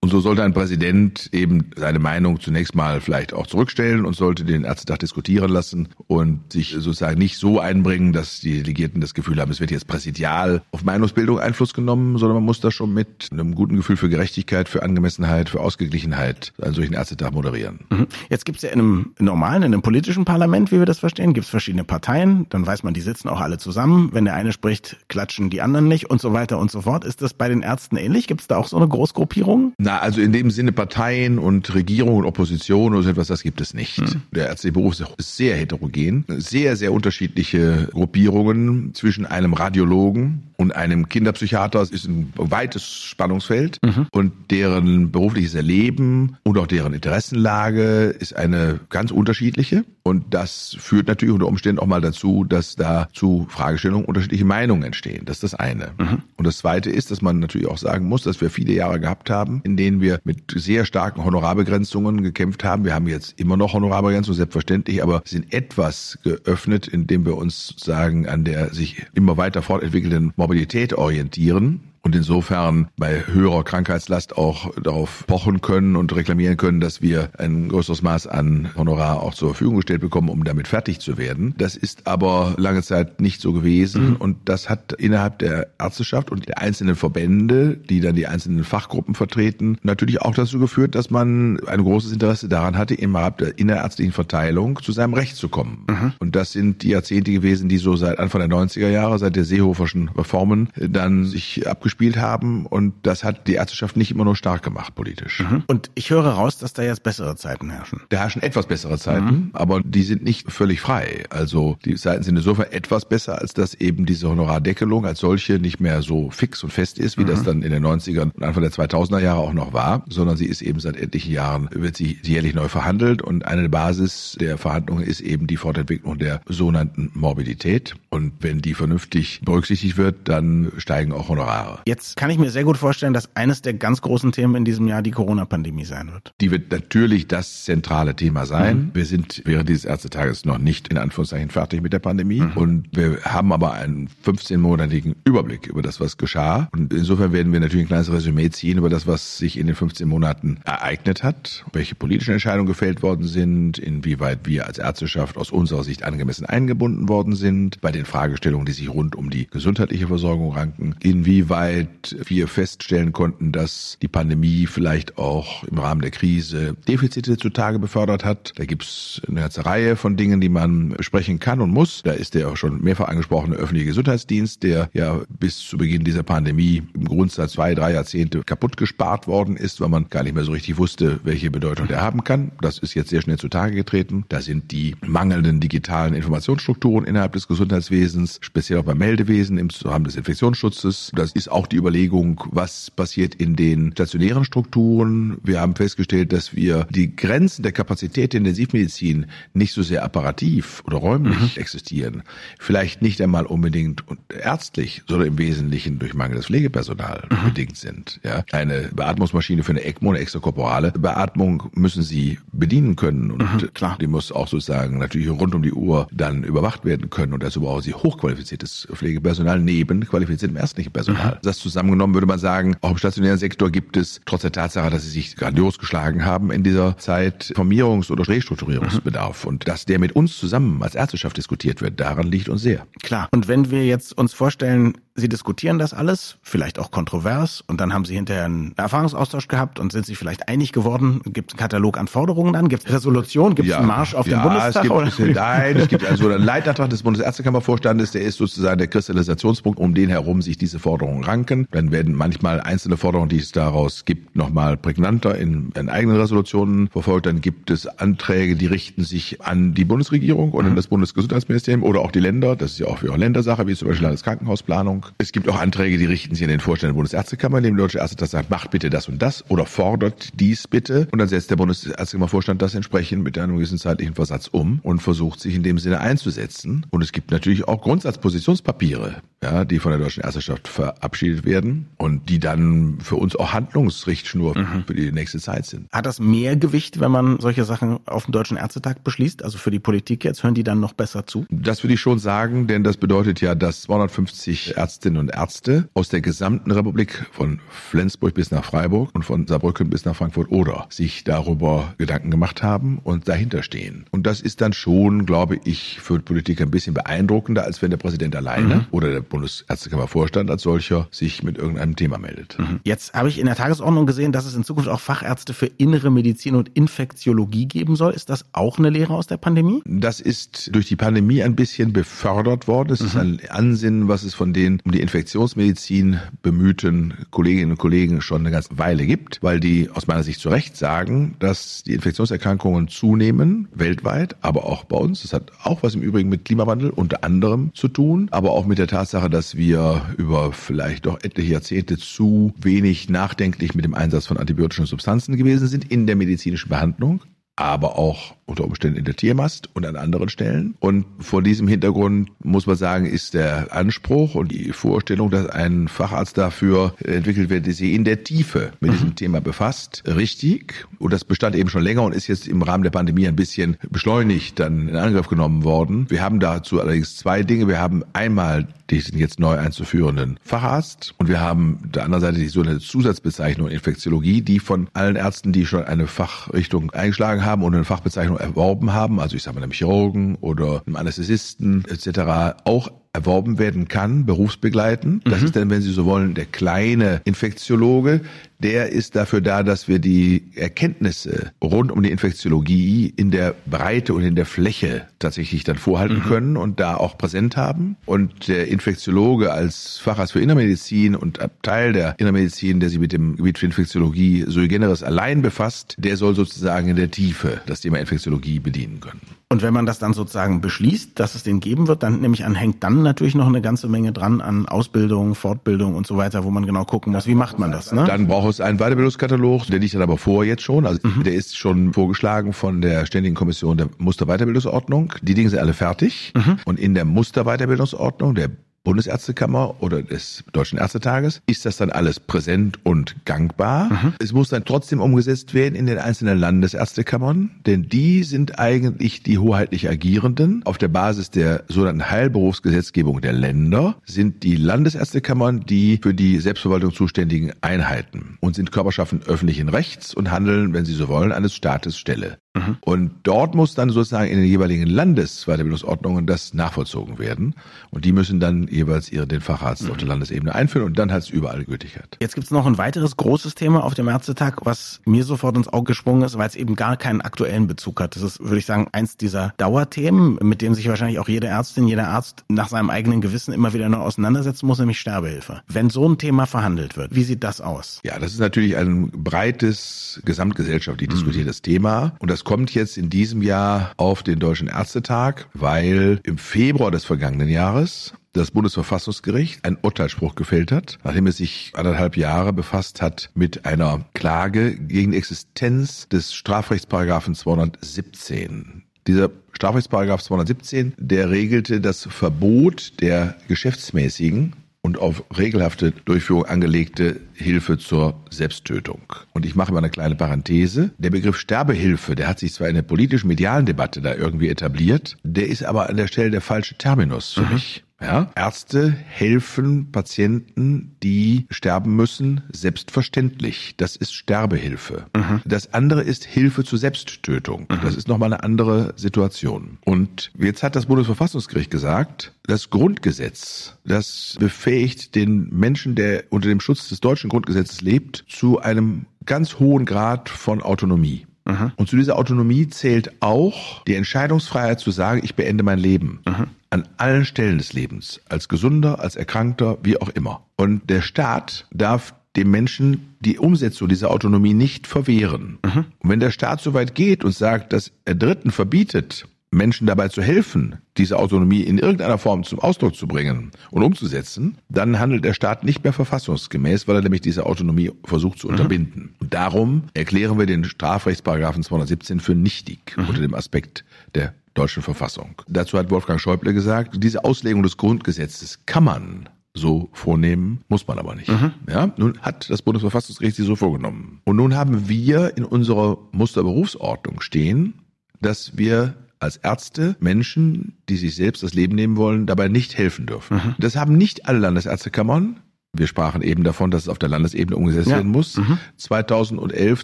und 0.08 0.12
so 0.12 0.22
sollte 0.22 0.42
ein 0.42 0.54
Präsident 0.54 1.30
eben 1.34 1.72
seine 1.76 2.00
Meinung 2.00 2.40
zunächst 2.40 2.76
mal 2.76 3.02
vielleicht 3.02 3.34
auch 3.34 3.46
zurückstellen 3.46 4.06
und 4.06 4.16
sollte 4.16 4.46
den 4.46 4.64
Ärztetag 4.64 5.00
diskutieren 5.00 5.52
lassen 5.52 5.90
und 6.08 6.54
sich 6.54 6.70
sozusagen 6.70 7.20
nicht 7.20 7.38
so 7.38 7.60
einbringen, 7.60 8.14
dass 8.14 8.40
die 8.40 8.64
Delegierten 8.64 9.02
das 9.02 9.14
Gefühl 9.14 9.42
haben, 9.42 9.52
es 9.52 9.60
wird 9.60 9.70
jetzt 9.70 9.86
präsidial 9.86 10.62
auf 10.72 10.86
Meinungsbildung 10.86 11.40
Einfluss 11.40 11.74
genommen, 11.74 12.18
sondern 12.18 12.36
man 12.38 12.46
muss 12.46 12.62
das 12.62 12.74
schon 12.74 12.94
mit 12.94 13.28
einem 13.34 13.54
guten 13.54 13.76
Gefühl 13.76 13.98
für 13.98 14.08
Gerechtigkeit, 14.08 14.70
für 14.70 14.82
Angemessenheit, 14.82 15.50
für 15.50 15.60
Ausgeglichenheit 15.60 16.54
einen 16.62 16.74
solchen 16.74 16.94
Ärztetag 16.94 17.34
moderieren. 17.34 17.82
Mhm. 17.90 18.08
Jetzt 18.30 18.46
gibt 18.46 18.60
es 18.60 18.62
ja 18.62 18.70
in 18.70 18.80
einem 18.80 19.12
normalen, 19.20 19.64
in 19.64 19.74
einem 19.74 19.82
politischen 19.82 20.24
Parlament, 20.24 20.72
wie 20.72 20.80
wir 20.80 20.86
das 20.86 21.00
verstehen, 21.00 21.34
gibt 21.34 21.48
es 21.48 21.50
verschiedene 21.50 21.84
Parteien, 21.84 22.46
dann 22.48 22.66
weiß 22.66 22.84
man, 22.84 22.94
die 22.94 23.02
sitzen 23.02 23.28
auch 23.28 23.42
alle 23.42 23.58
zusammen. 23.58 24.12
Wenn 24.14 24.24
der 24.24 24.36
eine 24.36 24.54
spricht, 24.54 24.96
klatschen 25.10 25.50
die 25.50 25.62
anderen 25.62 25.90
nicht 25.90 26.10
und 26.10 26.22
so 26.22 26.32
weiter 26.32 26.60
und 26.60 26.72
so 26.72 26.80
fort. 26.80 27.04
Ist 27.04 27.22
das 27.22 27.34
bei 27.34 27.50
den 27.50 27.62
Ärzten 27.62 27.98
ähnlich? 27.98 28.28
Gibt 28.28 28.40
es 28.40 28.48
da 28.48 28.56
auch 28.56 28.70
so 28.70 28.78
eine 28.78 28.88
Großgruppierung? 28.88 29.74
Na, 29.78 29.97
Ja, 29.98 30.04
also 30.04 30.22
in 30.22 30.32
dem 30.32 30.52
Sinne 30.52 30.74
Parteien 30.74 31.40
und 31.40 31.74
Regierung 31.74 32.18
und 32.18 32.26
Opposition 32.26 32.94
oder 32.94 33.02
so 33.02 33.10
etwas, 33.10 33.28
das 33.30 33.42
gibt 33.42 33.62
es 33.62 33.74
nicht. 33.74 33.98
Hm. 33.98 34.22
Der 34.32 34.48
ärztliche 34.48 34.74
Beruf 34.74 34.94
ist 35.18 35.36
sehr 35.38 35.56
heterogen. 35.56 36.24
Sehr, 36.28 36.76
sehr 36.76 36.94
unterschiedliche 36.94 37.90
Gruppierungen 37.92 38.94
zwischen 38.94 39.26
einem 39.26 39.54
Radiologen 39.54 40.48
und 40.58 40.76
einem 40.76 41.08
Kinderpsychiater 41.08 41.82
ist 41.82 42.06
ein 42.06 42.34
weites 42.36 42.84
Spannungsfeld 42.84 43.78
mhm. 43.86 44.08
und 44.12 44.34
deren 44.50 45.12
berufliches 45.12 45.54
Erleben 45.54 46.38
und 46.44 46.58
auch 46.58 46.68
deren 46.68 46.94
Interessenlage 46.94 48.16
ist 48.20 48.36
eine 48.36 48.80
ganz 48.90 49.12
unterschiedliche. 49.12 49.86
Und 50.02 50.34
das 50.34 50.76
führt 50.80 51.08
natürlich 51.08 51.34
unter 51.34 51.48
Umständen 51.48 51.80
auch 51.80 51.86
mal 51.86 52.02
dazu, 52.02 52.44
dass 52.44 52.76
da 52.76 53.08
zu 53.14 53.46
Fragestellungen 53.50 54.06
unterschiedliche 54.06 54.46
Meinungen 54.46 54.84
entstehen. 54.84 55.26
Das 55.26 55.38
ist 55.38 55.44
das 55.44 55.54
eine. 55.54 55.92
Mhm. 55.98 56.24
Und 56.38 56.48
das 56.48 56.58
zweite 56.58 56.90
ist, 56.90 57.12
dass 57.12 57.22
man 57.22 57.40
natürlich 57.40 57.68
auch 57.68 57.78
sagen 57.78 58.08
muss, 58.08 58.24
dass 58.24 58.42
wir 58.42 58.50
viele 58.50 58.74
Jahre 58.74 59.00
gehabt 59.00 59.30
haben, 59.30 59.62
in 59.64 59.77
denen 59.78 60.02
wir 60.02 60.20
mit 60.24 60.52
sehr 60.56 60.86
starken 60.86 61.24
Honorarbegrenzungen 61.24 62.24
gekämpft 62.24 62.64
haben. 62.64 62.84
Wir 62.84 62.94
haben 62.94 63.08
jetzt 63.08 63.40
immer 63.40 63.58
noch 63.58 63.74
Honorarbegrenzungen, 63.74 64.38
selbstverständlich, 64.38 65.02
aber 65.04 65.22
sind 65.26 65.54
etwas 65.54 66.20
geöffnet, 66.24 66.88
indem 66.88 67.26
wir 67.26 67.38
uns 67.38 67.76
sagen, 67.78 68.28
an 68.28 68.44
der 68.44 68.74
sich 68.74 69.06
immer 69.14 69.38
weiter 69.38 69.62
fortentwickelnden 69.62 70.34
Mobilität 70.36 70.94
orientieren 70.94 71.87
und 72.08 72.16
insofern 72.16 72.88
bei 72.96 73.28
höherer 73.28 73.66
Krankheitslast 73.66 74.38
auch 74.38 74.74
darauf 74.82 75.26
pochen 75.28 75.60
können 75.60 75.98
und 75.98 76.16
reklamieren 76.16 76.56
können, 76.56 76.80
dass 76.80 77.02
wir 77.02 77.32
ein 77.38 77.68
größeres 77.68 78.02
Maß 78.02 78.28
an 78.28 78.70
Honorar 78.78 79.22
auch 79.22 79.34
zur 79.34 79.50
Verfügung 79.50 79.76
gestellt 79.76 80.00
bekommen, 80.00 80.30
um 80.30 80.46
damit 80.46 80.70
fertig 80.70 81.00
zu 81.00 81.18
werden. 81.18 81.54
Das 81.58 81.76
ist 81.76 82.08
aber 82.08 82.56
lange 82.56 82.82
Zeit 82.82 83.20
nicht 83.20 83.42
so 83.42 83.52
gewesen 83.52 84.12
mhm. 84.12 84.16
und 84.16 84.38
das 84.46 84.70
hat 84.70 84.94
innerhalb 84.94 85.40
der 85.40 85.68
Ärzteschaft 85.80 86.32
und 86.32 86.48
der 86.48 86.60
einzelnen 86.60 86.96
Verbände, 86.96 87.76
die 87.76 88.00
dann 88.00 88.16
die 88.16 88.28
einzelnen 88.28 88.64
Fachgruppen 88.64 89.14
vertreten, 89.14 89.78
natürlich 89.84 90.22
auch 90.22 90.34
dazu 90.34 90.60
geführt, 90.60 90.96
dass 90.96 91.10
man 91.10 91.60
ein 91.68 91.84
großes 91.84 92.14
Interesse 92.14 92.48
daran 92.48 92.78
hatte, 92.78 92.94
innerhalb 92.94 93.40
der 93.40 93.60
innerärztlichen 93.60 94.14
Verteilung 94.14 94.82
zu 94.82 94.94
seinem 94.94 95.14
Recht 95.14 95.36
zu 95.36 95.50
kommen. 95.50 95.84
Mhm. 95.90 96.14
Und 96.20 96.38
das 96.38 96.54
sind 96.54 96.84
die 96.84 96.92
Jahrzehnte 96.92 97.34
gewesen, 97.34 97.68
die 97.68 97.80
so 97.80 97.98
seit 97.98 98.18
Anfang 98.18 98.40
der 98.40 98.50
90er 98.50 98.88
Jahre, 98.88 99.20
seit 99.20 99.36
der 99.36 99.44
Seehoferschen 99.44 100.08
Reformen, 100.16 100.70
dann 100.78 101.26
sich 101.26 101.68
abgespielt 101.68 101.97
gespielt 101.98 102.18
haben 102.18 102.68
und 102.68 102.94
das 103.02 103.24
hat 103.24 103.48
die 103.48 103.56
Ärzteschaft 103.56 103.98
nicht 103.98 104.12
immer 104.12 104.24
nur 104.24 104.36
stark 104.36 104.62
gemacht 104.62 104.94
politisch. 104.94 105.40
Mhm. 105.40 105.64
Und 105.66 105.90
ich 105.96 106.12
höre 106.12 106.28
raus, 106.28 106.60
dass 106.60 106.74
da 106.74 106.84
jetzt 106.84 107.02
bessere 107.02 107.36
Zeiten 107.36 107.72
herrschen. 107.72 108.02
Da 108.10 108.18
herrschen 108.18 108.44
etwas 108.44 108.68
bessere 108.68 109.00
Zeiten, 109.00 109.26
mhm. 109.26 109.50
aber 109.54 109.82
die 109.84 110.04
sind 110.04 110.24
nicht 110.24 110.52
völlig 110.52 110.80
frei. 110.80 111.24
Also 111.32 111.78
die 111.86 111.96
Zeiten 111.96 112.22
sind 112.22 112.38
insofern 112.38 112.72
etwas 112.72 113.06
besser, 113.06 113.42
als 113.42 113.56
dass 113.56 113.74
eben 113.74 114.06
diese 114.06 114.30
Honorardeckelung 114.30 115.08
als 115.08 115.20
solche 115.20 115.54
nicht 115.54 115.80
mehr 115.80 116.04
so 116.04 116.30
fix 116.30 116.64
und 116.64 116.72
fest 116.72 117.00
ist, 117.00 117.18
wie 117.18 117.24
mhm. 117.24 117.28
das 117.28 117.42
dann 117.42 117.64
in 117.64 117.72
den 117.72 117.84
90ern 117.84 118.32
und 118.32 118.44
Anfang 118.44 118.62
der 118.62 118.72
2000er 118.72 119.20
Jahre 119.20 119.40
auch 119.40 119.54
noch 119.54 119.74
war, 119.74 120.04
sondern 120.08 120.38
sie 120.38 120.46
ist 120.46 120.62
eben 120.62 120.80
seit 120.80 120.98
etlichen 120.98 121.32
Jahren, 121.32 121.68
wird 121.72 121.98
sie 121.98 122.20
jährlich 122.22 122.54
neu 122.54 122.68
verhandelt 122.68 123.24
und 123.24 123.46
eine 123.46 123.70
Basis 123.70 124.38
der 124.40 124.60
Verhandlungen 124.60 125.04
ist 125.04 125.22
eben 125.22 125.48
die 125.48 125.58
Fortentwicklung 125.58 126.20
der 126.20 126.42
sogenannten 126.48 127.10
Morbidität. 127.16 127.96
Und 128.10 128.34
wenn 128.42 128.60
die 128.60 128.76
vernünftig 128.76 129.42
berücksichtigt 129.44 129.98
wird, 129.98 130.30
dann 130.30 130.72
steigen 130.78 131.12
auch 131.12 131.30
Honorare. 131.30 131.77
Jetzt 131.86 132.18
kann 132.18 132.30
ich 132.30 132.38
mir 132.38 132.50
sehr 132.50 132.64
gut 132.64 132.78
vorstellen, 132.78 133.14
dass 133.14 133.36
eines 133.36 133.62
der 133.62 133.74
ganz 133.74 134.02
großen 134.02 134.32
Themen 134.32 134.56
in 134.56 134.66
diesem 134.66 134.88
Jahr 134.88 135.02
die 135.02 135.12
Corona-Pandemie 135.12 135.86
sein 135.86 136.12
wird. 136.12 136.34
Die 136.42 136.52
wird 136.52 136.72
natürlich 136.72 137.28
das 137.28 137.64
zentrale 137.64 138.16
Thema 138.16 138.46
sein. 138.46 138.78
Mhm. 138.78 138.92
Wir 138.94 139.06
sind 139.06 139.42
während 139.46 139.70
dieses 139.70 139.86
Ärztetages 139.86 140.46
noch 140.46 140.58
nicht 140.58 140.88
in 140.90 140.98
Anführungszeichen 140.98 141.50
fertig 141.50 141.82
mit 141.82 141.94
der 141.94 142.00
Pandemie 142.00 142.42
mhm. 142.42 142.52
und 142.56 142.88
wir 142.92 143.22
haben 143.24 143.52
aber 143.54 143.74
einen 143.74 144.10
15-monatigen 144.26 145.16
Überblick 145.26 145.68
über 145.68 145.82
das, 145.82 146.00
was 146.00 146.18
geschah. 146.18 146.70
Und 146.72 146.94
insofern 146.94 147.34
werden 147.34 147.54
wir 147.54 147.60
natürlich 147.60 147.86
ein 147.86 147.90
kleines 147.90 148.12
Resümee 148.12 148.50
ziehen 148.50 148.78
über 148.78 148.90
das, 148.90 149.08
was 149.08 149.38
sich 149.38 149.58
in 149.58 149.68
den 149.68 149.76
15 149.76 150.08
Monaten 150.08 150.60
ereignet 150.66 151.24
hat, 151.24 151.66
welche 151.74 151.96
politischen 151.96 152.34
Entscheidungen 152.34 152.68
gefällt 152.68 153.04
worden 153.04 153.26
sind, 153.26 153.78
inwieweit 153.78 154.40
wir 154.46 154.66
als 154.66 154.78
Ärzteschaft 154.78 155.38
aus 155.38 155.52
unserer 155.52 155.84
Sicht 155.84 156.04
angemessen 156.04 156.46
eingebunden 156.46 157.10
worden 157.10 157.36
sind, 157.36 157.82
bei 157.82 157.92
den 157.92 158.06
Fragestellungen, 158.06 158.66
die 158.66 158.72
sich 158.72 158.90
rund 158.90 159.16
um 159.16 159.30
die 159.30 159.48
gesundheitliche 159.48 160.08
Versorgung 160.08 160.54
ranken, 160.54 160.96
inwieweit 161.02 161.67
Zeit 161.68 162.16
wir 162.28 162.48
feststellen 162.48 163.12
konnten, 163.12 163.52
dass 163.52 163.98
die 164.02 164.08
Pandemie 164.08 164.68
vielleicht 164.68 165.18
auch 165.18 165.64
im 165.66 165.80
Rahmen 165.80 166.02
der 166.02 166.12
Krise 166.12 166.76
Defizite 166.88 167.38
zutage 167.38 167.78
befördert 167.78 168.24
hat. 168.24 168.54
Da 168.56 168.66
gibt 168.66 168.84
es 168.84 169.22
eine 169.28 169.42
ganze 169.42 169.66
Reihe 169.66 169.98
von 169.98 170.16
Dingen, 170.16 170.40
die 170.40 170.48
man 170.48 170.90
besprechen 170.90 171.40
kann 171.40 171.60
und 171.60 171.72
muss. 171.72 172.04
Da 172.04 172.12
ist 172.12 172.36
der 172.36 172.50
auch 172.50 172.56
schon 172.56 172.82
mehrfach 172.82 173.10
angesprochene 173.10 173.56
öffentliche 173.58 173.88
Gesundheitsdienst, 173.88 174.64
der 174.64 174.90
ja 174.94 175.22
bis 175.40 175.60
zu 175.60 175.78
Beginn 175.78 176.06
dieser 176.06 176.24
Pandemie 176.24 176.84
im 176.94 177.06
Grundsatz 177.06 177.54
zwei, 177.54 177.76
drei 177.76 177.94
Jahrzehnte 177.94 178.44
kaputt 178.44 178.78
gespart 178.78 179.28
worden 179.28 179.58
ist, 179.58 179.82
weil 179.82 179.90
man 179.90 180.08
gar 180.10 180.24
nicht 180.24 180.36
mehr 180.36 180.46
so 180.46 180.54
richtig 180.54 180.78
wusste, 180.78 181.20
welche 181.24 181.52
Bedeutung 181.52 181.88
der 181.88 182.02
haben 182.02 182.24
kann. 182.24 182.52
Das 182.62 182.78
ist 182.78 182.94
jetzt 182.94 183.10
sehr 183.10 183.22
schnell 183.22 183.38
zutage 183.38 183.76
getreten. 183.76 184.24
Da 184.30 184.42
sind 184.42 184.72
die 184.72 184.96
mangelnden 185.06 185.60
digitalen 185.60 186.14
Informationsstrukturen 186.14 187.06
innerhalb 187.06 187.34
des 187.34 187.48
Gesundheitswesens, 187.48 188.40
speziell 188.42 188.80
auch 188.80 188.86
beim 188.86 188.98
Meldewesen 188.98 189.58
im 189.58 189.68
Rahmen 189.84 190.06
des 190.06 190.16
Infektionsschutzes. 190.16 191.12
Das 191.14 191.32
ist 191.34 191.52
auch 191.52 191.57
die 191.66 191.78
Überlegung, 191.78 192.44
was 192.52 192.92
passiert 192.92 193.34
in 193.36 193.56
den 193.56 193.94
stationären 193.94 194.46
Strukturen. 194.46 195.38
Wir 195.44 195.62
haben 195.62 195.76
festgestellt, 195.76 196.32
dass 196.34 196.56
wir 196.56 196.86
die 196.90 197.16
Grenzen 197.16 197.64
der 197.64 197.72
Kapazität 197.72 198.34
der 198.34 198.40
Intensivmedizin 198.40 199.26
nicht 199.54 199.74
so 199.74 199.82
sehr 199.82 200.04
apparativ 200.04 200.84
oder 200.86 200.98
räumlich 200.98 201.56
mhm. 201.56 201.62
existieren. 201.62 202.24
Vielleicht 202.60 203.02
nicht 203.02 203.22
einmal 203.22 203.46
unbedingt 203.46 204.04
ärztlich, 204.30 205.04
sondern 205.08 205.30
im 205.30 205.38
Wesentlichen 205.38 206.00
durch 206.00 206.14
mangelndes 206.14 206.48
Pflegepersonal 206.48 207.24
mhm. 207.30 207.46
bedingt 207.46 207.78
sind. 207.78 208.20
Ja, 208.24 208.44
eine 208.52 208.90
Beatmungsmaschine 208.94 209.64
für 209.64 209.72
eine 209.72 209.84
ECMO, 209.84 210.12
eine 210.12 210.20
extrakorporale 210.20 210.92
Beatmung 210.92 211.64
müssen 211.74 212.04
sie 212.04 212.40
bedienen 212.52 212.96
können 212.96 213.32
und 213.32 213.42
mhm, 213.42 213.74
klar. 213.74 213.98
die 214.00 214.08
muss 214.08 214.32
auch 214.32 214.48
sozusagen 214.48 214.98
natürlich 214.98 215.30
rund 215.30 215.56
um 215.56 215.64
die 215.64 215.74
Uhr 215.74 216.08
dann 216.12 216.44
überwacht 216.44 216.86
werden 216.86 217.10
können 217.10 217.34
und 217.34 217.44
dazu 217.44 217.62
brauchen 217.62 217.82
sie 217.82 217.94
hochqualifiziertes 217.94 218.88
Pflegepersonal 218.94 219.60
neben 219.60 220.06
qualifiziertem 220.06 220.58
ärztlichen 220.58 220.92
Personal. 220.92 221.40
Das 221.48 221.58
das 221.58 221.64
zusammengenommen 221.64 222.14
würde 222.14 222.28
man 222.28 222.40
sagen, 222.40 222.76
auch 222.82 222.92
im 222.92 222.98
stationären 222.98 223.38
Sektor 223.38 223.70
gibt 223.72 223.98
es, 223.98 224.22
trotz 224.26 224.42
der 224.42 224.52
Tatsache, 224.52 224.90
dass 224.90 225.04
sie 225.04 225.10
sich 225.10 225.36
grandios 225.36 225.78
geschlagen 225.80 226.26
haben 226.26 226.52
in 226.52 226.64
dieser 226.64 226.98
Zeit, 226.98 227.54
Formierungs- 227.56 228.12
oder 228.12 228.28
Restrukturierungsbedarf. 228.28 229.44
Mhm. 229.44 229.50
Und 229.50 229.68
dass 229.68 229.86
der 229.86 230.00
mit 230.00 230.16
uns 230.16 230.38
zusammen 230.38 230.82
als 230.84 230.96
Ärzteschaft 230.96 231.38
diskutiert 231.38 231.82
wird, 231.82 232.00
daran 232.00 232.28
liegt 232.28 232.50
uns 232.50 232.62
sehr. 232.62 232.86
Klar. 233.02 233.28
Und 233.32 233.48
wenn 233.48 233.72
wir 233.72 233.86
jetzt 233.86 234.18
uns 234.18 234.34
vorstellen, 234.34 234.98
Sie 235.20 235.28
diskutieren 235.28 235.80
das 235.80 235.96
alles, 235.96 236.38
vielleicht 236.44 236.78
auch 236.78 236.92
kontrovers, 236.92 237.64
und 237.66 237.82
dann 237.82 237.92
haben 237.92 238.06
Sie 238.06 238.14
hinterher 238.14 238.46
einen 238.46 238.74
Erfahrungsaustausch 238.78 239.48
gehabt 239.48 239.80
und 239.80 239.92
sind 239.92 240.06
sich 240.06 240.16
vielleicht 240.16 240.48
einig 240.48 240.74
geworden. 240.74 241.22
Gibt 241.26 241.50
es 241.50 241.54
einen 241.56 241.60
Katalog 241.60 241.98
an 241.98 242.08
Forderungen 242.08 242.54
dann? 242.54 242.70
Gibt 242.70 242.86
es 242.86 242.94
Resolution? 242.94 243.56
Gibt 243.56 243.68
es 243.68 243.72
ja, 243.72 243.80
einen 243.80 243.88
Marsch 243.88 244.14
auf 244.14 244.28
ja, 244.28 244.38
den 244.38 244.44
Bundestag? 244.44 244.86
Es 244.86 245.18
gibt, 245.18 245.34
nein, 245.36 245.76
es 245.78 245.88
gibt 245.88 246.06
also 246.06 246.30
einen 246.30 246.44
Leitantrag 246.44 246.92
des 246.92 247.02
Bundesärztekammervorstandes, 247.02 248.12
der 248.12 248.22
ist 248.22 248.38
sozusagen 248.38 248.78
der 248.78 248.86
Kristallisationspunkt, 248.90 249.80
um 249.80 249.96
den 249.96 250.10
herum 250.10 250.44
sich 250.44 250.56
diese 250.56 250.78
Forderungen 250.78 251.24
ranken. 251.24 251.68
Dann 251.72 251.92
werden 251.92 252.14
manchmal 252.14 252.62
einzelne 252.62 252.96
Forderungen, 252.96 253.30
die 253.30 253.40
es 253.40 253.52
daraus 253.52 254.06
gibt, 254.06 254.36
nochmal 254.36 254.78
prägnanter 254.78 255.36
in, 255.36 255.72
in 255.74 255.90
eigenen 255.90 256.18
Resolutionen 256.18 256.90
verfolgt. 256.90 257.26
Dann 257.26 257.42
gibt 257.42 257.72
es 257.72 257.88
Anträge, 257.88 258.56
die 258.56 258.68
richten 258.68 259.04
sich 259.04 259.42
an 259.42 259.74
die 259.74 259.84
Bundesregierung 259.84 260.52
und 260.52 260.66
mhm. 260.66 260.72
an 260.72 260.76
das 260.76 260.86
Bundesgesundheitsministerium 260.86 261.82
oder 261.82 262.02
auch 262.02 262.12
die 262.12 262.20
Länder. 262.20 262.56
Das 262.56 262.74
ist 262.74 262.80
ja 262.80 262.86
auch 262.86 263.00
für 263.00 263.18
Ländersache, 263.18 263.66
wie 263.66 263.74
zum 263.74 263.88
Beispiel 263.88 264.04
Landeskrankenhausplanung. 264.04 265.07
Es 265.18 265.32
gibt 265.32 265.50
auch 265.50 265.60
Anträge, 265.60 265.98
die 265.98 266.06
richten 266.06 266.36
sich 266.36 266.44
an 266.44 266.50
den 266.50 266.60
Vorstand 266.60 266.92
der 266.92 266.96
Bundesärztekammer, 266.96 267.58
in 267.60 267.64
dem 267.64 267.78
der 267.78 267.86
Deutsche 267.86 268.00
Ärztetag 268.00 268.30
sagt, 268.30 268.50
macht 268.50 268.72
bitte 268.72 268.90
das 268.90 269.08
und 269.08 269.22
das 269.22 269.50
oder 269.50 269.66
fordert 269.66 270.40
dies 270.40 270.68
bitte. 270.68 271.08
Und 271.12 271.20
dann 271.20 271.28
setzt 271.28 271.50
der 271.50 271.56
Bundesärztekammervorstand 271.56 272.62
das 272.62 272.76
entsprechend 272.76 273.24
mit 273.24 273.38
einem 273.38 273.56
gewissen 273.56 273.78
zeitlichen 273.78 274.16
Versatz 274.16 274.48
um 274.48 274.80
und 274.84 275.00
versucht 275.02 275.40
sich 275.40 275.56
in 275.56 275.64
dem 275.64 275.80
Sinne 275.80 276.00
einzusetzen. 276.00 276.86
Und 276.90 277.02
es 277.04 277.12
gibt 277.12 277.32
natürlich 277.32 277.68
auch 277.68 277.82
Grundsatzpositionspapiere, 277.82 279.22
ja, 279.44 279.66
die 279.66 279.80
von 279.80 279.92
der 279.92 280.00
Deutschen 280.00 280.24
Ärzteschaft 280.24 280.68
verabschiedet 280.68 281.46
werden 281.46 281.88
und 281.98 282.30
die 282.30 282.40
dann 282.40 283.00
für 283.02 283.16
uns 283.16 283.36
auch 283.36 283.54
Handlungsrichtschnur 283.54 284.58
mhm. 284.58 284.84
für 284.86 284.94
die 284.94 285.12
nächste 285.12 285.40
Zeit 285.40 285.66
sind. 285.66 285.88
Hat 285.92 286.06
das 286.06 286.20
mehr 286.20 286.56
Gewicht, 286.56 287.00
wenn 287.00 287.12
man 287.12 287.40
solche 287.40 287.64
Sachen 287.64 288.00
auf 288.06 288.26
dem 288.26 288.32
Deutschen 288.32 288.58
Ärztetag 288.58 289.04
beschließt? 289.04 289.44
Also 289.44 289.58
für 289.58 289.72
die 289.72 289.80
Politik 289.80 290.24
jetzt, 290.24 290.44
hören 290.44 290.54
die 290.54 290.64
dann 290.64 290.80
noch 290.80 290.94
besser 290.94 291.26
zu? 291.26 291.46
Das 291.50 291.84
würde 291.84 291.94
ich 291.94 292.00
schon 292.00 292.20
sagen, 292.20 292.68
denn 292.68 292.84
das 292.84 292.98
bedeutet 292.98 293.42
ja, 293.42 293.56
dass 293.56 293.82
250 293.84 294.78
Ärzte 294.78 294.97
Ärztinnen 294.98 295.20
und 295.20 295.30
Ärzte 295.30 295.90
aus 295.94 296.10
der 296.10 296.22
gesamten 296.22 296.72
Republik, 296.72 297.28
von 297.32 297.60
Flensburg 297.70 298.34
bis 298.34 298.50
nach 298.50 298.66
Freiburg 298.66 299.14
und 299.14 299.24
von 299.24 299.46
Saarbrücken 299.46 299.92
bis 299.92 300.06
nach 300.06 300.16
Frankfurt-Oder, 300.16 300.88
sich 300.90 301.24
darüber 301.24 301.94
Gedanken 302.00 302.32
gemacht 302.32 302.64
haben 302.64 303.00
und 303.04 303.28
dahinter 303.28 303.62
stehen. 303.62 304.06
Und 304.10 304.26
das 304.26 304.42
ist 304.42 304.60
dann 304.60 304.74
schon, 304.74 305.28
glaube 305.28 305.60
ich, 305.66 306.00
für 306.00 306.18
Politik 306.18 306.62
ein 306.62 306.72
bisschen 306.72 306.96
beeindruckender, 306.96 307.64
als 307.64 307.84
wenn 307.84 307.92
der 307.92 307.98
Präsident 307.98 308.36
alleine 308.36 308.76
mhm. 308.76 308.86
oder 308.90 309.12
der 309.12 309.22
Bundesärztekammervorstand 309.22 310.50
als 310.50 310.64
solcher 310.64 311.08
sich 311.12 311.44
mit 311.44 311.60
irgendeinem 311.60 311.96
Thema 311.96 312.18
meldet. 312.18 312.58
Mhm. 312.58 312.80
Jetzt 312.84 313.14
habe 313.14 313.30
ich 313.30 313.38
in 313.38 313.46
der 313.46 313.56
Tagesordnung 313.56 314.08
gesehen, 314.08 314.32
dass 314.32 314.48
es 314.48 314.56
in 314.56 314.64
Zukunft 314.64 314.90
auch 314.90 315.00
Fachärzte 315.00 315.54
für 315.54 315.68
innere 315.68 316.10
Medizin 316.10 316.56
und 316.56 316.70
Infektiologie 316.70 317.68
geben 317.68 317.96
soll. 317.96 318.14
Ist 318.14 318.32
das 318.32 318.46
auch 318.54 318.80
eine 318.80 318.90
Lehre 318.90 319.14
aus 319.14 319.28
der 319.28 319.38
Pandemie? 319.38 319.84
Das 319.86 320.20
ist 320.20 320.74
durch 320.74 320.88
die 320.88 320.96
Pandemie 320.96 321.44
ein 321.44 321.56
bisschen 321.56 321.94
befördert 321.94 322.68
worden. 322.68 322.94
Es 322.94 323.02
mhm. 323.02 323.06
ist 323.06 323.16
ein 323.16 323.40
Ansinnen, 323.50 324.08
was 324.08 324.24
es 324.24 324.34
von 324.34 324.54
den 324.54 324.82
um 324.88 324.92
die 324.92 325.02
Infektionsmedizin 325.02 326.22
bemühten 326.42 327.14
Kolleginnen 327.30 327.72
und 327.72 327.78
Kollegen 327.78 328.22
schon 328.22 328.44
eine 328.44 328.52
ganze 328.52 328.78
Weile 328.78 329.06
gibt, 329.06 329.44
weil 329.44 329.60
die 329.60 329.90
aus 329.90 330.08
meiner 330.08 330.24
Sicht 330.24 330.40
zu 330.40 330.48
Recht 330.48 330.78
sagen, 330.78 331.36
dass 331.40 331.84
die 331.84 331.94
Infektionserkrankungen 331.94 332.88
zunehmen, 332.88 333.68
weltweit, 333.76 334.38
aber 334.40 334.64
auch 334.64 334.86
bei 334.86 334.96
uns. 334.96 335.24
Das 335.24 335.34
hat 335.34 335.52
auch 335.62 335.84
was 335.84 335.94
im 335.94 336.02
Übrigen 336.02 336.30
mit 336.30 336.46
Klimawandel 336.46 336.90
unter 336.90 337.26
anderem 337.26 337.72
zu 337.74 337.90
tun, 337.90 338.30
aber 338.32 338.52
auch 338.52 338.66
mit 338.66 338.78
der 338.78 338.88
Tatsache, 338.88 339.30
dass 339.30 339.58
wir 339.58 340.04
über 340.18 340.54
vielleicht 340.54 341.06
doch 341.06 341.22
etliche 341.22 341.52
Jahrzehnte 341.52 341.98
zu 341.98 342.54
wenig 342.58 343.10
nachdenklich 343.10 343.76
mit 343.76 343.84
dem 343.84 343.94
Einsatz 343.94 344.26
von 344.26 344.38
antibiotischen 344.38 344.86
Substanzen 344.86 345.36
gewesen 345.36 345.68
sind 345.68 345.92
in 345.92 346.08
der 346.08 346.16
medizinischen 346.16 346.70
Behandlung 346.70 347.20
aber 347.58 347.98
auch 347.98 348.37
unter 348.48 348.64
Umständen 348.64 348.98
in 348.98 349.06
der 349.06 349.16
Tiermast 349.16 349.70
und 349.74 349.86
an 349.86 349.96
anderen 349.96 350.30
Stellen. 350.30 350.76
Und 350.80 351.06
vor 351.20 351.44
diesem 351.44 351.68
Hintergrund 351.68 352.32
muss 352.44 352.66
man 352.66 352.78
sagen, 352.78 353.06
ist 353.06 353.34
der 353.34 353.74
Anspruch 353.76 354.36
und 354.36 354.52
die 354.52 354.72
Vorstellung, 354.72 355.30
dass 355.30 355.48
ein 355.48 355.88
Facharzt 355.88 356.38
dafür 356.38 356.96
entwickelt 357.04 357.50
wird, 357.50 357.66
der 357.66 357.74
sich 357.74 357.94
in 357.94 358.06
der 358.06 358.24
Tiefe 358.24 358.72
mit 358.80 358.92
mhm. 358.92 358.96
diesem 358.96 359.16
Thema 359.16 359.42
befasst, 359.42 360.04
richtig. 360.08 360.88
Und 360.98 361.14
das 361.14 361.26
bestand 361.26 361.56
eben 361.56 361.70
schon 361.70 361.84
länger 361.84 362.04
und 362.04 362.16
ist 362.16 362.28
jetzt 362.28 362.48
im 362.48 362.62
Rahmen 362.62 362.84
der 362.84 362.92
Pandemie 362.92 363.28
ein 363.28 363.36
bisschen 363.36 363.78
beschleunigt 363.92 364.60
dann 364.60 364.88
in 364.88 364.96
Angriff 364.96 365.28
genommen 365.28 365.64
worden. 365.64 366.10
Wir 366.10 366.22
haben 366.22 366.40
dazu 366.40 366.80
allerdings 366.80 367.18
zwei 367.18 367.44
Dinge. 367.44 367.68
Wir 367.68 367.80
haben 367.80 368.04
einmal 368.14 368.68
diesen 368.90 369.18
jetzt 369.18 369.40
neu 369.40 369.58
einzuführenden 369.58 370.40
Facharzt 370.44 371.14
und 371.18 371.28
wir 371.28 371.42
haben 371.42 371.80
der 371.94 372.06
anderen 372.06 372.22
Seite 372.22 372.40
die 372.40 372.48
sogenannte 372.48 372.84
Zusatzbezeichnung 372.84 373.68
Infektiologie, 373.68 374.42
die 374.42 374.60
von 374.60 374.88
allen 374.94 375.18
Ärzten, 375.18 375.52
die 375.52 375.66
schon 375.66 375.84
eine 375.84 376.08
Fachrichtung 376.08 376.92
eingeschlagen 376.92 377.44
haben 377.44 377.64
und 377.64 377.76
eine 377.76 377.84
Fachbezeichnung 377.84 378.37
erworben 378.38 378.94
haben, 378.94 379.20
also 379.20 379.36
ich 379.36 379.44
sage 379.44 379.56
mal 379.56 379.64
einem 379.64 379.72
Chirurgen 379.72 380.36
oder 380.36 380.84
einem 380.86 380.96
Anästhesisten 380.96 381.86
etc., 381.86 382.60
auch 382.66 382.90
erworben 383.18 383.58
werden 383.58 383.88
kann, 383.88 384.28
berufsbegleitend. 384.28 385.26
Das 385.26 385.40
mhm. 385.40 385.46
ist 385.46 385.56
dann, 385.56 385.70
wenn 385.72 385.82
Sie 385.82 385.92
so 385.92 386.06
wollen, 386.06 386.36
der 386.36 386.46
kleine 386.46 387.22
Infektiologe. 387.26 388.22
Der 388.60 388.92
ist 388.92 389.16
dafür 389.16 389.42
da, 389.42 389.64
dass 389.64 389.88
wir 389.88 389.98
die 389.98 390.52
Erkenntnisse 390.56 391.52
rund 391.64 391.92
um 391.92 392.04
die 392.04 392.12
Infektiologie 392.12 393.12
in 393.16 393.32
der 393.32 393.56
Breite 393.66 394.14
und 394.14 394.22
in 394.24 394.36
der 394.36 394.46
Fläche 394.46 395.08
tatsächlich 395.18 395.64
dann 395.64 395.78
vorhalten 395.78 396.20
mhm. 396.20 396.24
können 396.24 396.58
und 396.58 396.80
da 396.80 396.96
auch 396.96 397.18
präsent 397.18 397.58
haben. 397.58 397.98
Und 398.06 398.48
der 398.48 398.68
Infektiologe 398.68 399.52
als 399.52 399.98
Facharzt 399.98 400.34
für 400.34 400.40
Innermedizin 400.40 401.16
und 401.16 401.40
Abteil 401.40 401.94
der 401.94 402.16
Innermedizin, 402.20 402.80
der 402.80 402.90
sich 402.90 403.00
mit 403.00 403.14
dem 403.14 403.36
Gebiet 403.38 403.58
für 403.58 403.66
Infektiologie 403.66 404.46
sui 404.48 404.68
generis 404.68 405.02
allein 405.02 405.42
befasst, 405.42 405.96
der 405.98 406.18
soll 406.18 406.36
sozusagen 406.36 406.88
in 406.88 406.96
der 406.96 407.10
Tiefe 407.10 407.62
das 407.66 407.82
Thema 407.82 408.00
Infektiologie 408.00 408.60
bedienen 408.60 409.00
können. 409.00 409.22
Und 409.50 409.62
wenn 409.62 409.74
man 409.74 409.86
das 409.86 409.98
dann 409.98 410.12
sozusagen 410.14 410.60
beschließt, 410.60 411.18
dass 411.18 411.34
es 411.34 411.44
den 411.44 411.62
geben 411.62 411.88
wird, 411.88 412.04
dann 412.04 412.20
nämlich 412.20 412.44
an 412.44 412.54
hängt 412.54 412.84
dann 412.84 413.02
natürlich 413.02 413.34
noch 413.34 413.48
eine 413.48 413.62
ganze 413.62 413.88
Menge 413.88 414.12
dran 414.12 414.42
an 414.42 414.68
Ausbildung, 414.68 415.36
Fortbildung 415.36 415.96
und 415.96 416.06
so 416.06 416.18
weiter, 416.18 416.44
wo 416.44 416.52
man 416.52 416.66
genau 416.66 416.84
gucken 416.84 417.14
muss, 417.14 417.28
wie 417.28 417.36
macht 417.36 417.58
man 417.58 417.72
das. 417.72 417.94
Ne? 417.94 418.04
Dann 418.06 418.28
braucht 418.28 418.50
es 418.50 418.60
einen 418.60 418.78
Weiterbildungskatalog, 418.78 419.68
der 419.68 419.80
liegt 419.80 419.94
dann 419.94 420.02
aber 420.02 420.18
vor 420.18 420.44
jetzt 420.44 420.64
schon. 420.64 420.86
Also 420.86 421.00
mhm. 421.08 421.24
der 421.24 421.34
ist 421.34 421.58
schon 421.58 421.94
vorgeschlagen 421.94 422.52
von 422.52 422.82
der 422.82 423.06
Ständigen 423.06 423.36
Kommission 423.36 423.78
der 423.78 423.88
Musterweiterbildungsordnung. 423.98 425.14
Die 425.22 425.34
Dinge 425.34 425.50
sind 425.50 425.60
alle 425.60 425.74
fertig. 425.74 426.34
Mhm. 426.36 426.58
Und 426.66 426.78
in 426.78 426.94
der 426.94 427.06
Musterweiterbildungsordnung, 427.06 428.36
der 428.36 428.50
Bundesärztekammer 428.88 429.84
oder 429.84 430.02
des 430.02 430.46
Deutschen 430.54 430.80
Ärztetages 430.80 431.42
ist 431.46 431.66
das 431.66 431.76
dann 431.76 431.90
alles 431.90 432.22
präsent 432.22 432.80
und 432.86 433.26
gangbar. 433.26 433.90
Mhm. 433.90 434.14
Es 434.20 434.32
muss 434.32 434.48
dann 434.48 434.64
trotzdem 434.64 435.02
umgesetzt 435.02 435.54
werden 435.54 435.76
in 435.76 435.88
den 435.88 435.98
einzelnen 435.98 436.38
Landesärztekammern, 436.38 437.52
denn 437.66 437.90
die 437.90 438.24
sind 438.24 438.60
eigentlich 438.60 439.24
die 439.24 439.40
hoheitlich 439.40 439.90
Agierenden. 439.90 440.62
Auf 440.64 440.78
der 440.78 440.88
Basis 440.88 441.32
der 441.32 441.66
sogenannten 441.68 442.10
Heilberufsgesetzgebung 442.10 443.20
der 443.20 443.34
Länder 443.34 443.98
sind 444.06 444.44
die 444.44 444.56
Landesärztekammern 444.56 445.66
die 445.66 446.00
für 446.02 446.14
die 446.14 446.40
Selbstverwaltung 446.40 446.94
zuständigen 446.94 447.52
Einheiten 447.60 448.38
und 448.40 448.56
sind 448.56 448.72
Körperschaften 448.72 449.22
öffentlichen 449.28 449.68
Rechts 449.68 450.14
und 450.14 450.32
handeln, 450.32 450.72
wenn 450.74 450.86
sie 450.86 450.94
so 450.94 451.10
wollen, 451.10 451.34
eines 451.34 451.54
Staates 451.54 451.98
Stelle. 451.98 452.38
Mhm. 452.58 452.78
Und 452.82 453.12
dort 453.24 453.56
muss 453.56 453.76
dann 453.76 453.90
sozusagen 453.90 454.30
in 454.30 454.38
den 454.38 454.48
jeweiligen 454.48 454.88
Landesweiterbildungsordnungen 454.88 456.26
das 456.26 456.54
nachvollzogen 456.54 457.20
werden. 457.20 457.56
Und 457.90 458.06
die 458.06 458.12
müssen 458.12 458.40
dann 458.40 458.68
jeweils 458.68 459.12
ihre, 459.12 459.28
den 459.28 459.42
Facharzt 459.42 459.84
mhm. 459.84 459.92
auf 459.92 459.98
der 459.98 460.08
Landesebene 460.08 460.54
einführen 460.54 460.86
und 460.86 461.00
dann 461.00 461.12
hat 461.12 461.24
es 461.24 461.30
überall 461.30 461.64
Gültigkeit. 461.64 462.18
Jetzt 462.20 462.36
gibt 462.36 462.46
es 462.46 462.52
noch 462.52 462.66
ein 462.66 462.78
weiteres 462.78 463.18
großes 463.18 463.56
Thema 463.56 463.84
auf 463.84 463.94
dem 463.94 464.08
Ärztetag, 464.08 464.66
was 464.66 465.02
mir 465.06 465.24
sofort 465.24 465.58
ins 465.58 465.68
Auge 465.68 465.88
gesprungen 465.88 466.24
ist, 466.24 466.38
weil 466.38 466.48
es 466.48 466.56
eben 466.56 466.76
gar 466.76 466.98
keinen 466.98 467.22
aktuellen 467.22 467.68
Bezug 467.68 468.02
hat. 468.02 468.16
Das 468.16 468.24
ist, 468.24 468.40
würde 468.40 468.58
ich 468.58 468.66
sagen, 468.66 468.88
eins 468.92 469.18
dieser 469.18 469.54
Dauerthemen, 469.58 470.38
mit 470.42 470.62
dem 470.62 470.74
sich 470.74 470.88
wahrscheinlich 470.88 471.20
auch 471.20 471.28
jede 471.28 471.48
Ärztin, 471.48 471.88
jeder 471.88 472.10
Arzt 472.10 472.44
nach 472.50 472.70
seinem 472.70 472.90
eigenen 472.90 473.22
Gewissen 473.22 473.54
immer 473.54 473.74
wieder 473.74 473.90
noch 473.90 474.00
auseinandersetzen 474.00 474.68
muss, 474.68 474.80
nämlich 474.80 475.00
Sterbehilfe. 475.00 475.62
Wenn 475.68 475.90
so 475.90 476.08
ein 476.08 476.18
Thema 476.18 476.46
verhandelt 476.46 476.98
wird, 476.98 477.16
wie 477.16 477.24
sieht 477.24 477.44
das 477.44 477.62
aus? 477.62 478.02
Ja, 478.04 478.20
das 478.20 478.34
ist 478.34 478.40
natürlich 478.40 478.78
ein 478.78 479.12
breites, 479.12 480.22
gesamtgesellschaftlich 480.26 481.10
mhm. 481.10 481.14
diskutiertes 481.14 481.62
Thema 481.62 482.14
und 482.20 482.30
das 482.32 482.44
kommt 482.48 482.74
jetzt 482.74 482.98
in 482.98 483.10
diesem 483.10 483.42
Jahr 483.42 483.92
auf 483.98 484.24
den 484.24 484.40
Deutschen 484.40 484.70
Ärztetag, 484.70 485.50
weil 485.54 486.22
im 486.24 486.38
Februar 486.38 486.92
des 486.92 487.04
vergangenen 487.04 487.50
Jahres 487.50 488.14
das 488.32 488.52
Bundesverfassungsgericht 488.52 489.66
einen 489.66 489.78
Urteilsspruch 489.82 490.34
gefällt 490.34 490.72
hat, 490.72 490.98
nachdem 491.04 491.28
es 491.28 491.36
sich 491.36 491.74
anderthalb 491.76 492.16
Jahre 492.16 492.54
befasst 492.54 493.02
hat 493.02 493.32
mit 493.34 493.66
einer 493.66 494.06
Klage 494.14 494.78
gegen 494.78 495.12
die 495.12 495.18
Existenz 495.18 496.08
des 496.08 496.34
Strafrechtsparagraphen 496.34 497.36
217. 497.36 498.84
Dieser 499.08 499.30
Strafrechtsparagraph 499.52 500.24
217, 500.24 500.94
der 500.98 501.30
regelte 501.30 501.82
das 501.82 502.08
Verbot 502.10 503.02
der 503.02 503.36
geschäftsmäßigen 503.50 504.54
und 504.88 505.00
auf 505.00 505.22
regelhafte 505.38 505.92
Durchführung 506.06 506.46
angelegte 506.46 507.20
Hilfe 507.34 507.78
zur 507.78 508.24
Selbsttötung. 508.30 509.02
Und 509.34 509.46
ich 509.46 509.54
mache 509.54 509.74
mal 509.74 509.80
eine 509.80 509.90
kleine 509.90 510.16
Parenthese. 510.16 510.92
Der 510.98 511.10
Begriff 511.10 511.38
Sterbehilfe, 511.38 512.16
der 512.16 512.30
hat 512.30 512.40
sich 512.40 512.54
zwar 512.54 512.70
in 512.70 512.76
der 512.76 512.84
politischen 512.84 513.28
medialen 513.28 513.66
Debatte 513.66 514.00
da 514.02 514.16
irgendwie 514.16 514.48
etabliert, 514.48 515.18
der 515.24 515.48
ist 515.48 515.66
aber 515.66 515.90
an 515.90 515.98
der 515.98 516.08
Stelle 516.08 516.32
der 516.32 516.40
falsche 516.40 516.78
Terminus 516.78 517.34
für 517.34 517.42
mhm. 517.42 517.54
mich. 517.56 517.84
Ja? 518.02 518.32
Ärzte 518.36 518.92
helfen 518.92 519.92
Patienten, 519.92 520.96
die 521.02 521.48
sterben 521.50 521.96
müssen, 521.96 522.44
selbstverständlich. 522.52 523.74
Das 523.78 523.96
ist 523.96 524.14
Sterbehilfe. 524.14 525.06
Mhm. 525.16 525.42
Das 525.46 525.74
andere 525.74 526.02
ist 526.02 526.24
Hilfe 526.24 526.64
zur 526.64 526.78
Selbsttötung. 526.78 527.66
Mhm. 527.70 527.80
Das 527.82 527.96
ist 527.96 528.08
nochmal 528.08 528.34
eine 528.34 528.44
andere 528.44 528.94
Situation. 528.98 529.80
Und 529.84 530.32
jetzt 530.38 530.64
hat 530.64 530.76
das 530.76 530.86
Bundesverfassungsgericht 530.86 531.72
gesagt, 531.72 532.34
das 532.44 532.70
Grundgesetz, 532.70 533.78
das 533.84 534.38
befähigt 534.40 535.16
den 535.16 535.50
Menschen, 535.50 535.96
der 535.96 536.26
unter 536.30 536.50
dem 536.50 536.60
Schutz 536.60 536.90
des 536.90 537.02
deutschen 537.02 537.30
Grundgesetzes 537.30 537.82
lebt, 537.82 538.26
zu 538.28 538.60
einem 538.60 539.06
ganz 539.26 539.60
hohen 539.60 539.86
Grad 539.86 540.30
von 540.30 540.62
Autonomie. 540.62 541.26
Mhm. 541.46 541.72
Und 541.76 541.90
zu 541.90 541.96
dieser 541.96 542.18
Autonomie 542.18 542.68
zählt 542.68 543.22
auch 543.22 543.84
die 543.86 543.96
Entscheidungsfreiheit 543.96 544.80
zu 544.80 544.92
sagen, 544.92 545.22
ich 545.24 545.36
beende 545.36 545.64
mein 545.64 545.80
Leben. 545.80 546.20
Mhm. 546.26 546.48
An 546.70 546.88
allen 546.98 547.26
Stellen 547.26 547.58
des 547.58 547.74
Lebens. 547.74 548.22
Als 548.30 548.50
Gesunder, 548.50 549.00
als 549.00 549.16
Erkrankter, 549.16 549.78
wie 549.84 550.00
auch 550.00 550.10
immer. 550.10 550.46
Und 550.58 550.90
der 550.90 551.02
Staat 551.02 551.68
darf 551.72 552.14
dem 552.36 552.52
Menschen 552.52 553.16
die 553.20 553.40
Umsetzung 553.40 553.88
dieser 553.88 554.12
Autonomie 554.12 554.54
nicht 554.54 554.86
verwehren. 554.88 555.58
Mhm. 555.66 555.86
Und 556.00 556.10
wenn 556.10 556.20
der 556.20 556.32
Staat 556.32 556.62
so 556.62 556.74
weit 556.74 556.94
geht 556.94 557.24
und 557.24 557.34
sagt, 557.34 557.74
dass 557.74 557.92
er 558.06 558.16
Dritten 558.16 558.52
verbietet, 558.52 559.28
Menschen 559.50 559.88
dabei 559.88 560.10
zu 560.10 560.22
helfen, 560.22 560.76
diese 560.98 561.18
Autonomie 561.18 561.62
in 561.62 561.78
irgendeiner 561.78 562.18
Form 562.18 562.44
zum 562.44 562.60
Ausdruck 562.60 562.96
zu 562.96 563.08
bringen 563.08 563.52
und 563.72 563.82
umzusetzen, 563.82 564.58
dann 564.70 565.00
handelt 565.00 565.24
der 565.24 565.34
Staat 565.34 565.64
nicht 565.64 565.84
mehr 565.84 565.94
verfassungsgemäß, 565.94 566.88
weil 566.88 566.98
er 566.98 567.02
nämlich 567.02 567.22
diese 567.22 567.46
Autonomie 567.46 567.92
versucht 568.04 568.40
zu 568.40 568.48
mhm. 568.48 568.54
unterbinden. 568.54 569.04
Mhm. 569.04 569.16
Und 569.20 569.34
darum 569.34 569.84
erklären 569.94 570.38
wir 570.38 570.46
den 570.46 570.64
Strafrechtsparagraphen 570.66 571.64
217 571.64 572.20
für 572.20 572.36
nichtig 572.36 572.96
mhm. 572.98 573.08
unter 573.08 573.22
dem 573.22 573.34
Aspekt 573.34 573.86
der 574.16 574.34
deutschen 574.58 574.84
Verfassung. 574.84 575.42
Dazu 575.48 575.78
hat 575.78 575.92
Wolfgang 575.92 576.20
Schäuble 576.20 576.54
gesagt, 576.54 576.96
diese 577.04 577.24
Auslegung 577.24 577.64
des 577.64 577.78
Grundgesetzes 577.78 578.66
kann 578.66 578.84
man 578.84 579.30
so 579.54 579.90
vornehmen, 579.94 580.62
muss 580.68 580.88
man 580.88 581.00
aber 581.00 581.16
nicht. 581.16 581.30
Mhm. 581.30 581.52
Ja, 581.70 581.92
nun 581.98 582.20
hat 582.22 582.50
das 582.50 582.62
Bundesverfassungsgericht 582.62 583.36
sie 583.36 583.44
so 583.44 583.56
vorgenommen. 583.56 584.22
Und 584.26 584.36
nun 584.36 584.56
haben 584.56 584.88
wir 584.88 585.36
in 585.36 585.44
unserer 585.44 585.98
Musterberufsordnung 586.12 587.22
stehen, 587.22 587.82
dass 588.22 588.58
wir 588.58 588.96
als 589.20 589.38
Ärzte 589.38 589.96
Menschen, 590.00 590.78
die 590.90 590.98
sich 590.98 591.16
selbst 591.16 591.42
das 591.44 591.54
Leben 591.54 591.76
nehmen 591.76 591.98
wollen, 591.98 592.28
dabei 592.28 592.50
nicht 592.50 592.78
helfen 592.78 593.08
dürfen. 593.08 593.38
Mhm. 593.38 593.56
Das 593.58 593.76
haben 593.76 593.98
nicht 593.98 594.28
alle 594.28 594.40
Landesärztekammern. 594.40 595.40
Wir 595.74 595.88
sprachen 595.88 596.22
eben 596.22 596.44
davon, 596.44 596.72
dass 596.72 596.84
es 596.84 596.90
auf 596.90 597.00
der 597.00 597.10
Landesebene 597.10 597.56
umgesetzt 597.56 597.90
ja. 597.90 597.98
werden 597.98 598.12
muss. 598.12 598.38
Mhm. 598.38 598.58
2011, 598.78 599.84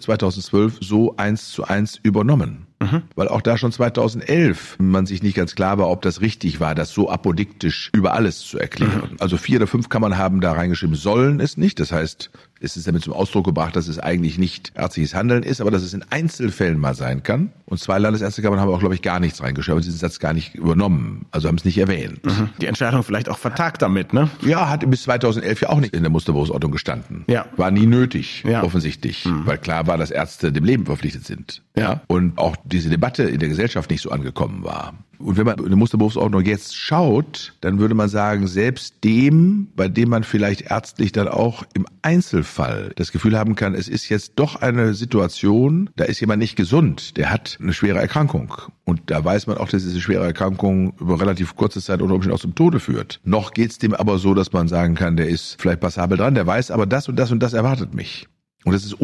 2012 0.00 0.78
so 0.80 1.16
eins 1.16 1.50
zu 1.50 1.64
eins 1.64 1.98
übernommen. 2.02 2.66
Mhm. 2.92 3.02
Weil 3.14 3.28
auch 3.28 3.42
da 3.42 3.58
schon 3.58 3.72
2011 3.72 4.76
man 4.78 5.06
sich 5.06 5.22
nicht 5.22 5.36
ganz 5.36 5.54
klar 5.54 5.78
war, 5.78 5.88
ob 5.88 6.02
das 6.02 6.20
richtig 6.20 6.60
war, 6.60 6.74
das 6.74 6.90
so 6.90 7.10
apodiktisch 7.10 7.90
über 7.92 8.14
alles 8.14 8.40
zu 8.40 8.58
erklären. 8.58 9.10
Mhm. 9.12 9.16
Also 9.20 9.36
vier 9.36 9.58
oder 9.58 9.66
fünf 9.66 9.88
Kammern 9.88 10.18
haben 10.18 10.40
da 10.40 10.52
reingeschrieben, 10.52 10.96
sollen 10.96 11.40
es 11.40 11.56
nicht. 11.56 11.80
Das 11.80 11.92
heißt, 11.92 12.30
es 12.60 12.76
ist 12.76 12.86
damit 12.86 13.02
zum 13.02 13.12
Ausdruck 13.12 13.44
gebracht, 13.44 13.76
dass 13.76 13.88
es 13.88 13.98
eigentlich 13.98 14.38
nicht 14.38 14.72
ärztliches 14.74 15.14
Handeln 15.14 15.42
ist, 15.42 15.60
aber 15.60 15.70
dass 15.70 15.82
es 15.82 15.92
in 15.92 16.04
Einzelfällen 16.10 16.78
mal 16.78 16.94
sein 16.94 17.22
kann. 17.22 17.52
Und 17.66 17.78
zwei 17.78 17.98
Landesärztekammern 17.98 18.60
haben 18.60 18.70
auch, 18.70 18.78
glaube 18.78 18.94
ich, 18.94 19.02
gar 19.02 19.20
nichts 19.20 19.42
reingeschrieben, 19.42 19.82
diesen 19.82 19.98
Satz 19.98 20.18
gar 20.18 20.32
nicht 20.32 20.54
übernommen, 20.54 21.26
also 21.30 21.48
haben 21.48 21.56
es 21.56 21.64
nicht 21.64 21.78
erwähnt. 21.78 22.24
Mhm. 22.24 22.50
Die 22.60 22.66
Entscheidung 22.66 23.02
vielleicht 23.02 23.28
auch 23.28 23.38
vertagt 23.38 23.82
damit, 23.82 24.12
ne? 24.12 24.30
Ja, 24.42 24.68
hat 24.68 24.88
bis 24.88 25.02
2011 25.02 25.62
ja 25.62 25.68
auch 25.70 25.80
nicht 25.80 25.94
in 25.94 26.02
der 26.02 26.10
Musterberufsordnung 26.10 26.72
gestanden. 26.72 27.24
Ja. 27.28 27.46
War 27.56 27.70
nie 27.70 27.86
nötig, 27.86 28.44
ja. 28.46 28.62
offensichtlich, 28.62 29.24
mhm. 29.24 29.46
weil 29.46 29.58
klar 29.58 29.86
war, 29.86 29.98
dass 29.98 30.10
Ärzte 30.10 30.52
dem 30.52 30.64
Leben 30.64 30.86
verpflichtet 30.86 31.26
sind. 31.26 31.62
Ja. 31.76 32.02
Und 32.06 32.38
auch 32.38 32.56
diese 32.74 32.90
Debatte 32.90 33.22
in 33.22 33.38
der 33.38 33.48
Gesellschaft 33.48 33.90
nicht 33.90 34.02
so 34.02 34.10
angekommen 34.10 34.64
war. 34.64 34.94
Und 35.18 35.36
wenn 35.36 35.46
man 35.46 35.64
eine 35.64 35.76
Musterberufsordnung 35.76 36.44
jetzt 36.44 36.76
schaut, 36.76 37.54
dann 37.60 37.78
würde 37.78 37.94
man 37.94 38.08
sagen, 38.08 38.46
selbst 38.46 38.96
dem, 39.04 39.68
bei 39.76 39.88
dem 39.88 40.08
man 40.08 40.24
vielleicht 40.24 40.62
ärztlich 40.62 41.12
dann 41.12 41.28
auch 41.28 41.64
im 41.74 41.86
Einzelfall 42.02 42.92
das 42.96 43.12
Gefühl 43.12 43.38
haben 43.38 43.54
kann, 43.54 43.74
es 43.74 43.88
ist 43.88 44.08
jetzt 44.08 44.32
doch 44.36 44.56
eine 44.56 44.94
Situation, 44.94 45.88
da 45.96 46.04
ist 46.04 46.20
jemand 46.20 46.40
nicht 46.40 46.56
gesund, 46.56 47.16
der 47.16 47.30
hat 47.30 47.58
eine 47.60 47.72
schwere 47.72 48.00
Erkrankung. 48.00 48.52
Und 48.84 49.02
da 49.06 49.24
weiß 49.24 49.46
man 49.46 49.56
auch, 49.56 49.68
dass 49.68 49.84
diese 49.84 50.00
schwere 50.00 50.24
Erkrankung 50.24 50.94
über 50.98 51.20
relativ 51.20 51.56
kurze 51.56 51.80
Zeit 51.80 52.02
unter 52.02 52.14
Umständen 52.14 52.36
auch 52.36 52.40
zum 52.40 52.54
Tode 52.54 52.80
führt. 52.80 53.20
Noch 53.24 53.52
geht's 53.52 53.78
dem 53.78 53.94
aber 53.94 54.18
so, 54.18 54.34
dass 54.34 54.52
man 54.52 54.68
sagen 54.68 54.94
kann, 54.94 55.16
der 55.16 55.28
ist 55.28 55.56
vielleicht 55.60 55.80
passabel 55.80 56.18
dran, 56.18 56.34
der 56.34 56.46
weiß 56.46 56.70
aber 56.70 56.86
das 56.86 57.08
und 57.08 57.16
das 57.16 57.30
und 57.30 57.40
das 57.40 57.52
erwartet 57.52 57.94
mich. 57.94 58.26
Und 58.64 58.72
das 58.72 58.84
ist 58.84 58.94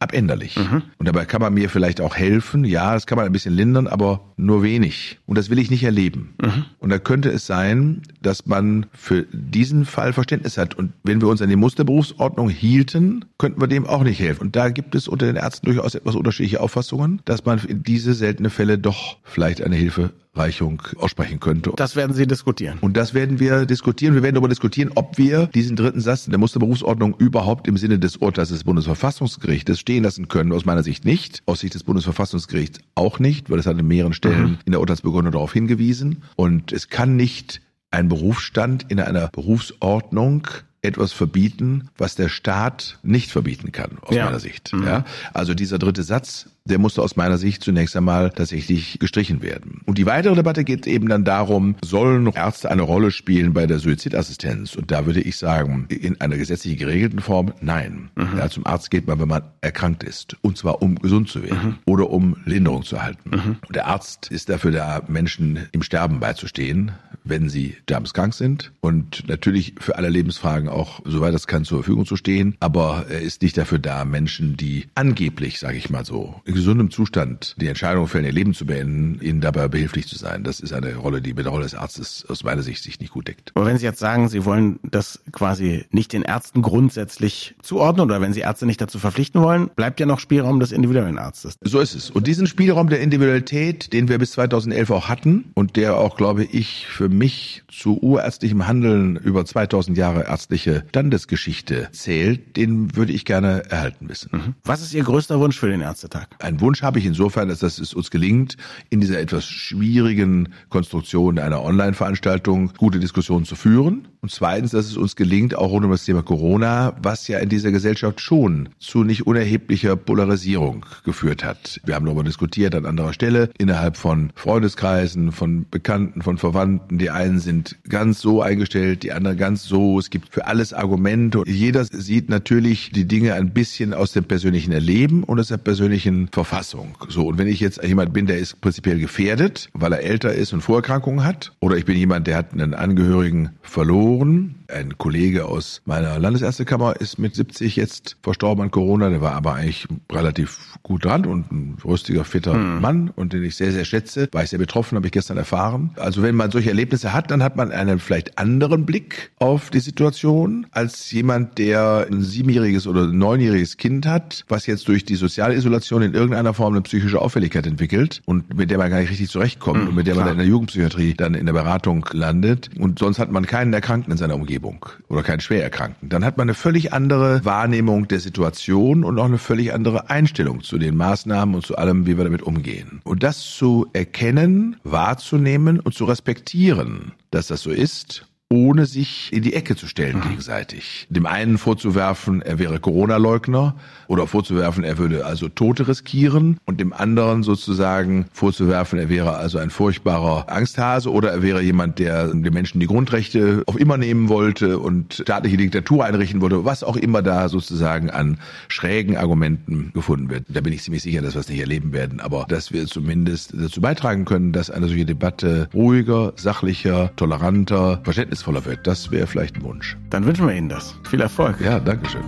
unabänderlich. 0.00 0.56
Mhm. 0.56 0.82
Und 0.98 1.08
dabei 1.08 1.24
kann 1.24 1.40
man 1.40 1.54
mir 1.54 1.68
vielleicht 1.68 2.00
auch 2.00 2.16
helfen. 2.16 2.64
Ja, 2.64 2.94
das 2.94 3.06
kann 3.06 3.16
man 3.16 3.26
ein 3.26 3.32
bisschen 3.32 3.54
lindern, 3.54 3.86
aber 3.86 4.20
nur 4.36 4.62
wenig. 4.62 5.18
Und 5.26 5.38
das 5.38 5.50
will 5.50 5.58
ich 5.58 5.70
nicht 5.70 5.84
erleben. 5.84 6.34
Mhm. 6.40 6.64
Und 6.78 6.90
da 6.90 6.98
könnte 6.98 7.30
es 7.30 7.46
sein, 7.46 8.02
dass 8.22 8.46
man 8.46 8.86
für 8.92 9.26
diesen 9.32 9.84
Fall 9.84 10.12
Verständnis 10.12 10.58
hat. 10.58 10.74
Und 10.74 10.92
wenn 11.02 11.20
wir 11.20 11.28
uns 11.28 11.42
an 11.42 11.48
die 11.48 11.56
Musterberufsordnung 11.56 12.48
hielten, 12.48 13.24
könnten 13.38 13.60
wir 13.60 13.68
dem 13.68 13.86
auch 13.86 14.02
nicht 14.02 14.20
helfen. 14.20 14.42
Und 14.42 14.56
da 14.56 14.70
gibt 14.70 14.94
es 14.94 15.08
unter 15.08 15.26
den 15.26 15.36
Ärzten 15.36 15.66
durchaus 15.66 15.94
etwas 15.94 16.14
unterschiedliche 16.14 16.60
Auffassungen, 16.60 17.20
dass 17.24 17.44
man 17.44 17.58
in 17.58 17.82
diese 17.82 18.14
seltene 18.14 18.50
Fälle 18.50 18.78
doch 18.78 19.18
vielleicht 19.24 19.62
eine 19.62 19.76
Hilfe 19.76 20.10
Reichung 20.38 20.82
aussprechen 20.96 21.40
könnte. 21.40 21.72
Das 21.76 21.96
werden 21.96 22.14
Sie 22.14 22.26
diskutieren. 22.26 22.78
Und 22.80 22.96
das 22.96 23.14
werden 23.14 23.40
wir 23.40 23.66
diskutieren. 23.66 24.14
Wir 24.14 24.22
werden 24.22 24.34
darüber 24.34 24.48
diskutieren, 24.48 24.90
ob 24.94 25.18
wir 25.18 25.46
diesen 25.48 25.76
dritten 25.76 26.00
Satz 26.00 26.26
der 26.26 26.38
Musterberufsordnung 26.38 27.14
überhaupt 27.18 27.68
im 27.68 27.76
Sinne 27.76 27.98
des 27.98 28.16
Urteils 28.16 28.50
des 28.50 28.64
Bundesverfassungsgerichtes 28.64 29.78
stehen 29.80 30.04
lassen 30.04 30.28
können. 30.28 30.52
Aus 30.52 30.64
meiner 30.64 30.82
Sicht 30.82 31.04
nicht. 31.04 31.42
Aus 31.46 31.60
Sicht 31.60 31.74
des 31.74 31.84
Bundesverfassungsgerichts 31.84 32.80
auch 32.94 33.18
nicht, 33.18 33.50
weil 33.50 33.58
es 33.58 33.66
hat 33.66 33.78
an 33.78 33.86
mehreren 33.86 34.12
Stellen 34.12 34.42
mhm. 34.42 34.58
in 34.64 34.72
der 34.72 34.80
Urteilsbegründung 34.80 35.32
darauf 35.32 35.52
hingewiesen. 35.52 36.22
Und 36.36 36.72
es 36.72 36.88
kann 36.88 37.16
nicht 37.16 37.60
ein 37.90 38.08
Berufsstand 38.08 38.86
in 38.88 39.00
einer 39.00 39.28
Berufsordnung 39.28 40.46
etwas 40.80 41.12
verbieten, 41.12 41.88
was 41.96 42.14
der 42.14 42.28
Staat 42.28 42.98
nicht 43.02 43.30
verbieten 43.30 43.72
kann, 43.72 43.98
aus 44.02 44.14
ja. 44.14 44.26
meiner 44.26 44.40
Sicht. 44.40 44.72
Mhm. 44.72 44.84
Ja? 44.84 45.04
Also 45.34 45.54
dieser 45.54 45.78
dritte 45.78 46.02
Satz 46.02 46.50
der 46.68 46.78
musste 46.78 47.02
aus 47.02 47.16
meiner 47.16 47.38
Sicht 47.38 47.62
zunächst 47.62 47.96
einmal 47.96 48.30
tatsächlich 48.30 48.98
gestrichen 48.98 49.42
werden. 49.42 49.80
Und 49.86 49.98
die 49.98 50.06
weitere 50.06 50.34
Debatte 50.34 50.64
geht 50.64 50.86
eben 50.86 51.08
dann 51.08 51.24
darum, 51.24 51.76
sollen 51.84 52.26
Ärzte 52.34 52.70
eine 52.70 52.82
Rolle 52.82 53.10
spielen 53.10 53.52
bei 53.52 53.66
der 53.66 53.78
Suizidassistenz? 53.78 54.76
Und 54.76 54.90
da 54.90 55.06
würde 55.06 55.20
ich 55.20 55.36
sagen, 55.36 55.86
in 55.88 56.20
einer 56.20 56.36
gesetzlich 56.36 56.78
geregelten 56.78 57.20
Form, 57.20 57.52
nein. 57.60 58.10
Mhm. 58.14 58.38
Ja, 58.38 58.48
zum 58.48 58.66
Arzt 58.66 58.90
geht 58.90 59.06
man, 59.06 59.18
wenn 59.20 59.28
man 59.28 59.42
erkrankt 59.60 60.04
ist. 60.04 60.36
Und 60.42 60.58
zwar 60.58 60.82
um 60.82 60.96
gesund 60.96 61.28
zu 61.28 61.42
werden 61.42 61.68
mhm. 61.68 61.78
oder 61.86 62.10
um 62.10 62.36
Linderung 62.44 62.82
zu 62.84 62.96
erhalten. 62.96 63.30
Mhm. 63.30 63.56
Und 63.66 63.74
der 63.76 63.86
Arzt 63.86 64.30
ist 64.30 64.48
dafür 64.48 64.70
da, 64.70 65.02
Menschen 65.08 65.68
im 65.72 65.82
Sterben 65.82 66.20
beizustehen, 66.20 66.92
wenn 67.24 67.48
sie 67.48 67.76
sterbenskrank 67.82 68.34
sind. 68.34 68.72
Und 68.80 69.28
natürlich 69.28 69.74
für 69.78 69.96
alle 69.96 70.08
Lebensfragen 70.08 70.68
auch, 70.68 71.00
soweit 71.04 71.34
das 71.34 71.46
kann, 71.46 71.64
zur 71.64 71.78
Verfügung 71.78 72.06
zu 72.06 72.16
stehen. 72.16 72.56
Aber 72.60 73.06
er 73.08 73.20
ist 73.20 73.42
nicht 73.42 73.56
dafür 73.56 73.78
da, 73.78 74.04
Menschen, 74.04 74.56
die 74.56 74.86
angeblich, 74.94 75.58
sage 75.58 75.76
ich 75.76 75.90
mal 75.90 76.04
so, 76.04 76.40
gesundem 76.58 76.90
Zustand 76.90 77.54
die 77.58 77.68
Entscheidung 77.68 78.08
fällen, 78.08 78.24
ihr 78.24 78.32
Leben 78.32 78.52
zu 78.52 78.66
beenden, 78.66 79.20
ihnen 79.22 79.40
dabei 79.40 79.68
behilflich 79.68 80.08
zu 80.08 80.18
sein. 80.18 80.42
Das 80.42 80.58
ist 80.58 80.72
eine 80.72 80.96
Rolle, 80.96 81.22
die 81.22 81.32
mit 81.32 81.44
der 81.44 81.52
Rolle 81.52 81.62
des 81.62 81.76
Arztes 81.76 82.26
aus 82.28 82.42
meiner 82.42 82.62
Sicht 82.62 82.82
sich 82.82 82.98
nicht 82.98 83.12
gut 83.12 83.28
deckt. 83.28 83.52
Aber 83.54 83.64
wenn 83.64 83.78
Sie 83.78 83.84
jetzt 83.84 84.00
sagen, 84.00 84.28
Sie 84.28 84.44
wollen 84.44 84.80
das 84.82 85.20
quasi 85.30 85.86
nicht 85.92 86.12
den 86.12 86.22
Ärzten 86.22 86.62
grundsätzlich 86.62 87.54
zuordnen 87.62 88.06
oder 88.06 88.20
wenn 88.20 88.32
Sie 88.32 88.40
Ärzte 88.40 88.66
nicht 88.66 88.80
dazu 88.80 88.98
verpflichten 88.98 89.40
wollen, 89.40 89.70
bleibt 89.76 90.00
ja 90.00 90.06
noch 90.06 90.18
Spielraum 90.18 90.58
des 90.58 90.72
individuellen 90.72 91.18
Arztes. 91.18 91.58
So 91.62 91.78
ist 91.78 91.94
es. 91.94 92.10
Und 92.10 92.26
diesen 92.26 92.48
Spielraum 92.48 92.88
der 92.88 93.00
Individualität, 93.00 93.92
den 93.92 94.08
wir 94.08 94.18
bis 94.18 94.32
2011 94.32 94.90
auch 94.90 95.08
hatten 95.08 95.52
und 95.54 95.76
der 95.76 95.96
auch, 95.96 96.16
glaube 96.16 96.42
ich, 96.42 96.88
für 96.88 97.08
mich 97.08 97.62
zu 97.70 98.02
urärztlichem 98.02 98.66
Handeln 98.66 99.14
über 99.14 99.44
2000 99.44 99.96
Jahre 99.96 100.24
ärztliche 100.24 100.84
Standesgeschichte 100.88 101.88
zählt, 101.92 102.56
den 102.56 102.96
würde 102.96 103.12
ich 103.12 103.24
gerne 103.24 103.70
erhalten 103.70 104.08
wissen. 104.08 104.30
Mhm. 104.32 104.54
Was 104.64 104.82
ist 104.82 104.92
Ihr 104.92 105.04
größter 105.04 105.38
Wunsch 105.38 105.58
für 105.58 105.68
den 105.68 105.82
Ärztetag? 105.82 106.26
Einen 106.48 106.62
Wunsch 106.62 106.80
habe 106.80 106.98
ich 106.98 107.04
insofern, 107.04 107.48
dass 107.48 107.62
es 107.62 107.92
uns 107.92 108.10
gelingt, 108.10 108.56
in 108.88 109.00
dieser 109.00 109.20
etwas 109.20 109.44
schwierigen 109.44 110.48
Konstruktion 110.70 111.38
einer 111.38 111.62
Online-Veranstaltung 111.62 112.72
gute 112.78 112.98
Diskussionen 113.00 113.44
zu 113.44 113.54
führen. 113.54 114.08
Und 114.20 114.32
zweitens, 114.32 114.72
dass 114.72 114.86
es 114.86 114.96
uns 114.96 115.14
gelingt, 115.14 115.54
auch 115.54 115.70
rund 115.70 115.84
um 115.84 115.92
das 115.92 116.04
Thema 116.04 116.22
Corona, 116.22 116.96
was 117.02 117.28
ja 117.28 117.38
in 117.38 117.50
dieser 117.50 117.70
Gesellschaft 117.70 118.20
schon 118.20 118.70
zu 118.78 119.04
nicht 119.04 119.26
unerheblicher 119.26 119.94
Polarisierung 119.94 120.86
geführt 121.04 121.44
hat. 121.44 121.80
Wir 121.84 121.94
haben 121.94 122.06
darüber 122.06 122.24
diskutiert 122.24 122.74
an 122.74 122.86
anderer 122.86 123.12
Stelle, 123.12 123.50
innerhalb 123.58 123.96
von 123.96 124.32
Freundeskreisen, 124.34 125.30
von 125.30 125.66
Bekannten, 125.70 126.22
von 126.22 126.38
Verwandten. 126.38 126.98
Die 126.98 127.10
einen 127.10 127.38
sind 127.38 127.76
ganz 127.88 128.20
so 128.20 128.42
eingestellt, 128.42 129.02
die 129.02 129.12
anderen 129.12 129.36
ganz 129.36 129.64
so. 129.64 129.98
Es 129.98 130.08
gibt 130.08 130.32
für 130.32 130.46
alles 130.46 130.72
Argumente. 130.72 131.42
Jeder 131.46 131.84
sieht 131.84 132.28
natürlich 132.28 132.90
die 132.90 133.06
Dinge 133.06 133.34
ein 133.34 133.50
bisschen 133.50 133.92
aus 133.92 134.12
dem 134.12 134.24
persönlichen 134.24 134.72
Erleben 134.72 135.22
und 135.22 135.38
aus 135.38 135.48
der 135.48 135.58
persönlichen 135.58 136.27
Verfassung. 136.32 136.96
So, 137.08 137.26
und 137.26 137.38
wenn 137.38 137.48
ich 137.48 137.60
jetzt 137.60 137.82
jemand 137.82 138.12
bin, 138.12 138.26
der 138.26 138.38
ist 138.38 138.60
prinzipiell 138.60 138.98
gefährdet, 138.98 139.68
weil 139.72 139.92
er 139.92 140.02
älter 140.02 140.32
ist 140.32 140.52
und 140.52 140.60
Vorerkrankungen 140.60 141.24
hat, 141.24 141.52
oder 141.60 141.76
ich 141.76 141.84
bin 141.84 141.96
jemand, 141.96 142.26
der 142.26 142.36
hat 142.36 142.52
einen 142.52 142.74
Angehörigen 142.74 143.50
verloren, 143.62 144.58
ein 144.70 144.98
Kollege 144.98 145.46
aus 145.46 145.80
meiner 145.86 146.18
Landesärztekammer 146.18 147.00
ist 147.00 147.18
mit 147.18 147.34
70 147.34 147.76
jetzt 147.76 148.16
verstorben 148.22 148.64
an 148.64 148.70
Corona. 148.70 149.08
Der 149.08 149.20
war 149.20 149.32
aber 149.32 149.54
eigentlich 149.54 149.88
relativ 150.12 150.78
gut 150.82 151.04
dran 151.04 151.24
und 151.24 151.50
ein 151.50 151.76
rüstiger, 151.84 152.24
fitter 152.24 152.52
hm. 152.52 152.80
Mann 152.80 153.10
und 153.14 153.32
den 153.32 153.42
ich 153.44 153.56
sehr, 153.56 153.72
sehr 153.72 153.86
schätze. 153.86 154.28
War 154.32 154.42
ich 154.42 154.50
sehr 154.50 154.58
betroffen, 154.58 154.96
habe 154.96 155.06
ich 155.06 155.12
gestern 155.12 155.38
erfahren. 155.38 155.90
Also 155.96 156.22
wenn 156.22 156.34
man 156.34 156.50
solche 156.50 156.68
Erlebnisse 156.68 157.12
hat, 157.12 157.30
dann 157.30 157.42
hat 157.42 157.56
man 157.56 157.72
einen 157.72 157.98
vielleicht 157.98 158.38
anderen 158.38 158.84
Blick 158.84 159.30
auf 159.38 159.70
die 159.70 159.80
Situation 159.80 160.66
als 160.70 161.10
jemand, 161.12 161.58
der 161.58 162.06
ein 162.10 162.20
siebenjähriges 162.20 162.86
oder 162.86 163.06
neunjähriges 163.06 163.78
Kind 163.78 164.06
hat, 164.06 164.44
was 164.48 164.66
jetzt 164.66 164.86
durch 164.88 165.04
die 165.04 165.16
soziale 165.16 165.54
Isolation 165.54 166.02
in 166.02 166.14
irgendeiner 166.18 166.54
Form 166.54 166.74
eine 166.74 166.82
psychische 166.82 167.20
Auffälligkeit 167.20 167.66
entwickelt 167.66 168.22
und 168.26 168.56
mit 168.56 168.70
der 168.70 168.78
man 168.78 168.90
gar 168.90 169.00
nicht 169.00 169.10
richtig 169.10 169.30
zurechtkommt 169.30 169.80
hm, 169.80 169.88
und 169.88 169.94
mit 169.94 170.06
der 170.06 170.14
klar. 170.14 170.26
man 170.26 170.34
in 170.34 170.38
der 170.38 170.46
Jugendpsychiatrie 170.46 171.14
dann 171.14 171.34
in 171.34 171.46
der 171.46 171.52
Beratung 171.52 172.04
landet. 172.12 172.70
Und 172.78 172.98
sonst 172.98 173.18
hat 173.18 173.30
man 173.30 173.46
keinen 173.46 173.72
Erkrankten 173.72 174.12
in 174.12 174.18
seiner 174.18 174.34
Umgebung. 174.34 174.48
Umgebung 174.48 174.86
oder 175.08 175.22
keinen 175.22 175.40
Schwererkrankten, 175.40 176.08
dann 176.08 176.24
hat 176.24 176.36
man 176.38 176.46
eine 176.46 176.54
völlig 176.54 176.92
andere 176.92 177.44
Wahrnehmung 177.44 178.08
der 178.08 178.20
Situation 178.20 179.04
und 179.04 179.18
auch 179.18 179.26
eine 179.26 179.38
völlig 179.38 179.72
andere 179.74 180.10
Einstellung 180.10 180.62
zu 180.62 180.78
den 180.78 180.96
Maßnahmen 180.96 181.54
und 181.54 181.66
zu 181.66 181.76
allem, 181.76 182.06
wie 182.06 182.16
wir 182.16 182.24
damit 182.24 182.42
umgehen. 182.42 183.00
Und 183.04 183.22
das 183.22 183.54
zu 183.54 183.86
erkennen, 183.92 184.76
wahrzunehmen 184.84 185.80
und 185.80 185.94
zu 185.94 186.04
respektieren, 186.04 187.12
dass 187.30 187.48
das 187.48 187.62
so 187.62 187.70
ist 187.70 188.26
ohne 188.50 188.86
sich 188.86 189.30
in 189.30 189.42
die 189.42 189.52
Ecke 189.52 189.76
zu 189.76 189.86
stellen 189.86 190.16
mhm. 190.16 190.22
gegenseitig. 190.22 191.06
Dem 191.10 191.26
einen 191.26 191.58
vorzuwerfen, 191.58 192.40
er 192.40 192.58
wäre 192.58 192.80
Corona-Leugner 192.80 193.74
oder 194.06 194.26
vorzuwerfen, 194.26 194.84
er 194.84 194.96
würde 194.96 195.26
also 195.26 195.48
Tote 195.50 195.86
riskieren 195.86 196.58
und 196.64 196.80
dem 196.80 196.94
anderen 196.94 197.42
sozusagen 197.42 198.24
vorzuwerfen, 198.32 198.98
er 198.98 199.10
wäre 199.10 199.36
also 199.36 199.58
ein 199.58 199.68
furchtbarer 199.68 200.50
Angsthase 200.50 201.12
oder 201.12 201.30
er 201.30 201.42
wäre 201.42 201.60
jemand, 201.60 201.98
der 201.98 202.28
den 202.28 202.54
Menschen 202.54 202.80
die 202.80 202.86
Grundrechte 202.86 203.64
auf 203.66 203.78
immer 203.78 203.98
nehmen 203.98 204.30
wollte 204.30 204.78
und 204.78 205.14
staatliche 205.14 205.58
Diktatur 205.58 206.06
einrichten 206.06 206.40
wollte, 206.40 206.64
was 206.64 206.82
auch 206.82 206.96
immer 206.96 207.20
da 207.20 207.50
sozusagen 207.50 208.08
an 208.08 208.38
schrägen 208.68 209.18
Argumenten 209.18 209.90
gefunden 209.92 210.30
wird. 210.30 210.44
Da 210.48 210.62
bin 210.62 210.72
ich 210.72 210.82
ziemlich 210.82 211.02
sicher, 211.02 211.20
dass 211.20 211.34
wir 211.34 211.40
es 211.40 211.50
nicht 211.50 211.60
erleben 211.60 211.92
werden, 211.92 212.20
aber 212.20 212.46
dass 212.48 212.72
wir 212.72 212.86
zumindest 212.86 213.52
dazu 213.54 213.82
beitragen 213.82 214.24
können, 214.24 214.52
dass 214.52 214.70
eine 214.70 214.88
solche 214.88 215.04
Debatte 215.04 215.68
ruhiger, 215.74 216.32
sachlicher, 216.36 217.12
toleranter, 217.16 218.00
verständnisvoller 218.04 218.37
verständnisvoller 218.38 218.64
wird. 218.64 218.86
Das 218.86 219.10
wäre 219.10 219.26
vielleicht 219.26 219.56
ein 219.56 219.62
Wunsch. 219.62 219.96
Dann 220.10 220.24
wünschen 220.24 220.46
wir 220.46 220.54
Ihnen 220.54 220.68
das. 220.68 220.94
Viel 221.08 221.20
Erfolg. 221.20 221.60
Ja, 221.60 221.80
danke 221.80 222.08
schön. 222.08 222.22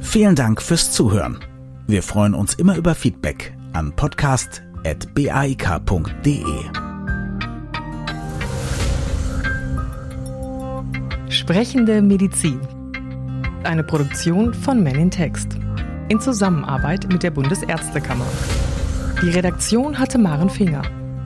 Vielen 0.00 0.36
Dank 0.36 0.62
fürs 0.62 0.92
Zuhören. 0.92 1.38
Wir 1.86 2.02
freuen 2.02 2.32
uns 2.34 2.54
immer 2.54 2.76
über 2.76 2.94
Feedback 2.94 3.54
an 3.72 3.94
podcast.baik.de. 3.94 6.44
Sprechende 11.28 12.00
Medizin. 12.02 12.60
Eine 13.64 13.82
Produktion 13.84 14.54
von 14.54 14.82
Men 14.82 14.96
in 14.96 15.10
Text. 15.10 15.58
In 16.08 16.20
Zusammenarbeit 16.20 17.06
mit 17.12 17.22
der 17.22 17.30
Bundesärztekammer. 17.30 18.24
Die 19.20 19.28
Redaktion 19.28 19.98
hatte 19.98 20.16
Maren 20.16 20.48
Finger. 20.48 20.80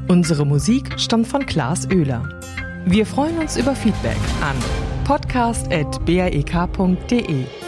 Unsere 0.09 0.45
Musik 0.45 0.99
stammt 0.99 1.29
von 1.29 1.47
Klaas 1.47 1.89
Oehler. 1.89 2.42
Wir 2.85 3.07
freuen 3.07 3.39
uns 3.39 3.57
über 3.57 3.77
Feedback 3.77 4.19
an 4.43 4.57
podcast.brek.de. 5.05 7.62